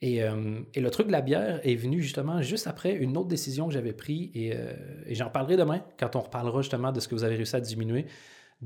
Et, 0.00 0.20
le 0.20 0.90
truc 0.90 1.06
de 1.06 1.12
la 1.12 1.22
bière 1.22 1.60
est 1.66 1.74
venu 1.74 2.02
justement 2.02 2.42
juste 2.42 2.66
après 2.66 2.92
une 2.92 3.16
autre 3.16 3.28
décision 3.28 3.66
que 3.66 3.72
j'avais 3.72 3.92
prise, 3.92 4.30
et, 4.34 4.54
et 5.06 5.14
j'en 5.14 5.30
parlerai 5.30 5.56
demain 5.56 5.82
quand 5.98 6.14
on 6.14 6.20
reparlera 6.20 6.60
justement 6.62 6.92
de 6.92 7.00
ce 7.00 7.08
que 7.08 7.14
vous 7.14 7.24
avez 7.24 7.36
réussi 7.36 7.56
à 7.56 7.60
diminuer. 7.60 8.06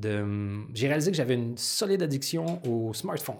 J'ai 0.02 0.88
réalisé 0.88 1.10
que 1.10 1.16
j'avais 1.16 1.34
une 1.34 1.56
solide 1.56 2.02
addiction 2.02 2.60
au 2.68 2.92
smartphone. 2.92 3.38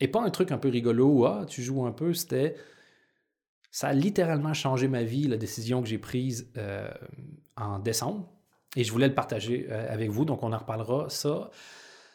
Et 0.00 0.08
pas 0.08 0.20
un 0.20 0.30
truc 0.30 0.52
un 0.52 0.58
peu 0.58 0.68
rigolo 0.68 1.24
ah, 1.24 1.46
tu 1.48 1.62
joues 1.62 1.86
un 1.86 1.92
peu, 1.92 2.12
c'était. 2.12 2.56
Ça 3.76 3.88
a 3.88 3.92
littéralement 3.92 4.54
changé 4.54 4.88
ma 4.88 5.02
vie, 5.02 5.28
la 5.28 5.36
décision 5.36 5.82
que 5.82 5.86
j'ai 5.86 5.98
prise 5.98 6.50
euh, 6.56 6.88
en 7.58 7.78
décembre. 7.78 8.26
Et 8.74 8.84
je 8.84 8.90
voulais 8.90 9.06
le 9.06 9.14
partager 9.14 9.66
euh, 9.70 9.92
avec 9.92 10.08
vous, 10.08 10.24
donc 10.24 10.42
on 10.42 10.50
en 10.54 10.56
reparlera 10.56 11.10
ça 11.10 11.50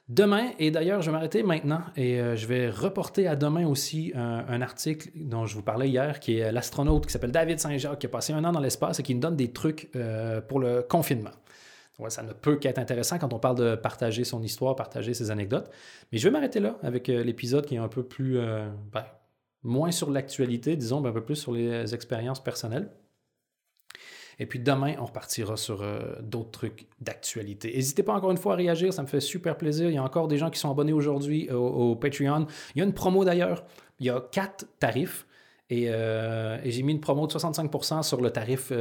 demain. 0.10 0.50
Et 0.58 0.72
d'ailleurs, 0.72 1.04
je 1.04 1.12
vais 1.12 1.12
m'arrêter 1.12 1.44
maintenant 1.44 1.82
et 1.96 2.20
euh, 2.20 2.36
je 2.36 2.48
vais 2.48 2.68
reporter 2.68 3.28
à 3.28 3.36
demain 3.36 3.68
aussi 3.68 4.12
un, 4.16 4.60
article 4.64 5.12
dont 5.14 5.46
je 5.46 5.54
vous 5.54 5.62
parlais 5.62 5.88
hier, 5.88 6.20
qui 6.20 6.40
est 6.40 6.52
l'astronaute 6.52 7.06
qui 7.06 7.14
s'appelle 7.14 7.32
David 7.32 7.60
Saint-Jacques, 7.60 8.00
qui 8.00 8.08
a 8.08 8.10
passé 8.10 8.34
un 8.34 8.44
an 8.44 8.52
dans 8.52 8.60
l'espace 8.60 9.00
et 9.00 9.04
qui 9.04 9.14
nous 9.14 9.22
donne 9.22 9.36
des 9.36 9.54
trucs 9.54 9.92
pour 10.48 10.60
le 10.60 10.82
confinement 10.82 11.30
ça 12.08 12.24
ne 12.24 12.34
peut 12.34 12.56
qu'être 12.56 12.80
intéressant 12.80 13.20
quand 13.20 13.32
on 13.32 13.38
parle 13.38 13.58
de 13.58 13.76
partager 13.76 14.24
son 14.24 14.42
histoire, 14.42 14.76
partager 14.76 15.14
ses 15.14 15.30
anecdotes. 15.30 15.70
Mais 16.12 16.18
je 16.18 16.28
vais 16.28 16.32
m'arrêter 16.32 16.60
là 16.60 16.80
avec 16.82 17.10
l'épisode 17.10 17.68
qui 17.68 17.76
est 17.76 17.78
un 17.78 17.90
peu 17.90 18.02
plus, 18.02 18.40
ben, 18.92 19.04
moins 19.64 19.92
sur 19.92 20.10
l'actualité, 20.10 20.76
disons, 20.76 21.06
un 21.06 21.12
peu 21.12 21.24
plus 21.24 21.36
sur 21.36 21.52
les 21.52 21.94
expériences 21.94 22.44
personnelles. 22.44 22.90
Et 24.40 24.46
puis 24.48 24.60
demain, 24.60 24.96
on 25.00 25.06
repartira 25.06 25.56
sur 25.56 25.84
euh, 25.84 26.16
d'autres 26.22 26.52
trucs 26.52 26.88
d'actualité. 27.00 27.72
N'hésitez 27.76 28.02
pas 28.02 28.14
encore 28.14 28.32
une 28.32 28.38
fois 28.38 28.54
à 28.54 28.56
réagir, 28.56 28.92
ça 28.92 29.04
me 29.04 29.08
fait 29.08 29.20
super 29.20 29.56
plaisir. 29.58 29.90
Il 29.90 29.94
y 29.94 30.00
a 30.00 30.04
encore 30.04 30.28
des 30.28 30.38
gens 30.38 30.50
qui 30.50 30.60
sont 30.60 30.72
abonnés 30.72 30.94
aujourd'hui 30.94 31.50
au, 31.52 31.96
Patreon. 31.96 32.48
Il 32.76 32.80
y 32.80 32.82
a 32.82 32.86
une 32.86 32.94
promo 32.94 33.24
d'ailleurs. 33.24 33.64
Il 34.00 34.08
y 34.08 34.10
a 34.10 34.20
quatre 34.32 34.66
tarifs. 34.80 35.28
Et 35.70 35.86
j'ai 35.86 36.84
mis 36.84 36.92
une 36.92 37.00
promo 37.00 37.28
de 37.28 37.32
65% 37.34 38.04
sur 38.04 38.20
le 38.20 38.32
tarif 38.32 38.74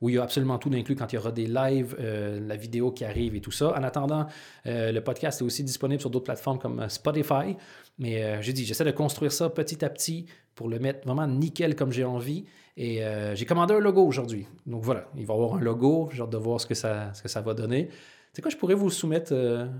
où 0.00 0.08
il 0.08 0.16
y 0.16 0.18
a 0.18 0.22
absolument 0.22 0.58
tout 0.58 0.68
d'inclus 0.70 0.94
quand 0.94 1.12
il 1.12 1.16
y 1.16 1.18
aura 1.18 1.32
des 1.32 1.46
lives, 1.46 1.96
euh, 1.98 2.40
la 2.40 2.56
vidéo 2.56 2.90
qui 2.90 3.04
arrive 3.04 3.34
et 3.34 3.40
tout 3.40 3.50
ça. 3.50 3.70
En 3.78 3.82
attendant, 3.82 4.26
euh, 4.66 4.92
le 4.92 5.00
podcast 5.00 5.40
est 5.40 5.44
aussi 5.44 5.64
disponible 5.64 6.00
sur 6.00 6.10
d'autres 6.10 6.24
plateformes 6.24 6.58
comme 6.58 6.80
euh, 6.80 6.88
Spotify. 6.88 7.56
Mais 7.98 8.42
j'ai 8.42 8.52
dit, 8.52 8.66
j'essaie 8.66 8.84
de 8.84 8.90
construire 8.90 9.32
ça 9.32 9.48
petit 9.48 9.82
à 9.82 9.88
petit 9.88 10.26
pour 10.54 10.68
le 10.68 10.78
mettre 10.78 11.06
vraiment 11.06 11.26
nickel 11.26 11.74
comme 11.74 11.92
j'ai 11.92 12.04
envie. 12.04 12.44
Et 12.76 13.00
j'ai 13.32 13.46
commandé 13.46 13.72
un 13.72 13.78
logo 13.78 14.04
aujourd'hui. 14.04 14.46
Donc 14.66 14.84
voilà, 14.84 15.08
il 15.16 15.24
va 15.24 15.32
y 15.32 15.36
avoir 15.36 15.54
un 15.54 15.60
logo. 15.60 16.10
J'ai 16.12 16.20
hâte 16.20 16.28
de 16.28 16.36
voir 16.36 16.60
ce 16.60 16.66
que 16.66 16.74
ça, 16.74 17.14
ce 17.14 17.22
que 17.22 17.28
ça 17.28 17.40
va 17.40 17.54
donner. 17.54 17.88
C'est 18.34 18.42
quoi, 18.42 18.50
je 18.50 18.56
pourrais 18.58 18.74
vous 18.74 18.90
soumettre 18.90 19.32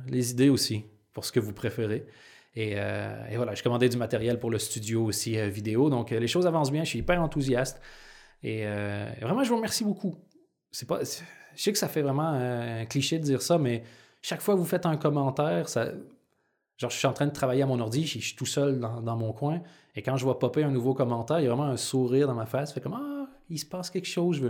les 0.08 0.30
idées 0.30 0.48
aussi 0.48 0.86
pour 1.12 1.26
ce 1.26 1.32
que 1.32 1.40
vous 1.40 1.52
préférez? 1.52 2.06
Et, 2.54 2.70
et 2.70 3.36
voilà, 3.36 3.54
j'ai 3.54 3.62
commandé 3.62 3.90
du 3.90 3.98
matériel 3.98 4.38
pour 4.38 4.50
le 4.50 4.58
studio 4.58 5.04
aussi 5.04 5.36
vidéo. 5.50 5.90
Donc 5.90 6.10
les 6.10 6.26
choses 6.26 6.46
avancent 6.46 6.72
bien. 6.72 6.84
Je 6.84 6.88
suis 6.88 7.00
hyper 7.00 7.20
enthousiaste. 7.20 7.82
Euh, 8.44 9.10
et 9.16 9.20
vraiment, 9.24 9.42
je 9.42 9.48
vous 9.48 9.56
remercie 9.56 9.84
beaucoup. 9.84 10.16
C'est 10.70 10.86
pas, 10.86 11.00
je 11.00 11.62
sais 11.62 11.72
que 11.72 11.78
ça 11.78 11.88
fait 11.88 12.02
vraiment 12.02 12.28
un 12.28 12.84
cliché 12.86 13.18
de 13.18 13.24
dire 13.24 13.42
ça, 13.42 13.58
mais 13.58 13.82
chaque 14.22 14.40
fois 14.40 14.54
que 14.54 14.60
vous 14.60 14.66
faites 14.66 14.86
un 14.86 14.96
commentaire, 14.96 15.66
genre 15.68 16.90
je 16.90 16.96
suis 16.96 17.06
en 17.06 17.12
train 17.12 17.26
de 17.26 17.32
travailler 17.32 17.62
à 17.62 17.66
mon 17.66 17.80
ordi, 17.80 18.06
je, 18.06 18.18
suis 18.18 18.36
tout 18.36 18.46
seul 18.46 18.78
dans, 18.78 19.16
mon 19.16 19.32
coin, 19.32 19.62
et 19.94 20.02
quand 20.02 20.16
je 20.16 20.24
vois 20.24 20.38
popper 20.38 20.64
un 20.64 20.70
nouveau 20.70 20.94
commentaire, 20.94 21.40
il 21.40 21.44
y 21.44 21.46
a 21.46 21.50
vraiment 21.50 21.70
un 21.70 21.76
sourire 21.76 22.26
dans 22.26 22.34
ma 22.34 22.46
face, 22.46 22.72
fait 22.72 22.80
comme 22.80 22.94
ah, 22.94 23.28
il 23.48 23.58
se 23.58 23.66
passe 23.66 23.90
quelque 23.90 24.08
chose, 24.08 24.36
je. 24.36 24.48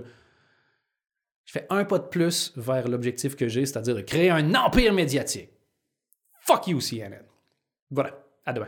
Je 1.44 1.52
fais 1.52 1.66
un 1.70 1.84
pas 1.84 2.00
de 2.00 2.08
plus 2.08 2.52
vers 2.56 2.88
l'objectif 2.88 3.36
que 3.36 3.46
j'ai, 3.46 3.66
c'est-à-dire 3.66 3.94
de 3.94 4.00
créer 4.00 4.30
un 4.30 4.52
empire 4.56 4.92
médiatique. 4.92 5.50
Fuck 6.40 6.66
you, 6.66 6.80
CNN. 6.80 7.22
Voilà, 7.88 8.18
à 8.44 8.52
demain. 8.52 8.66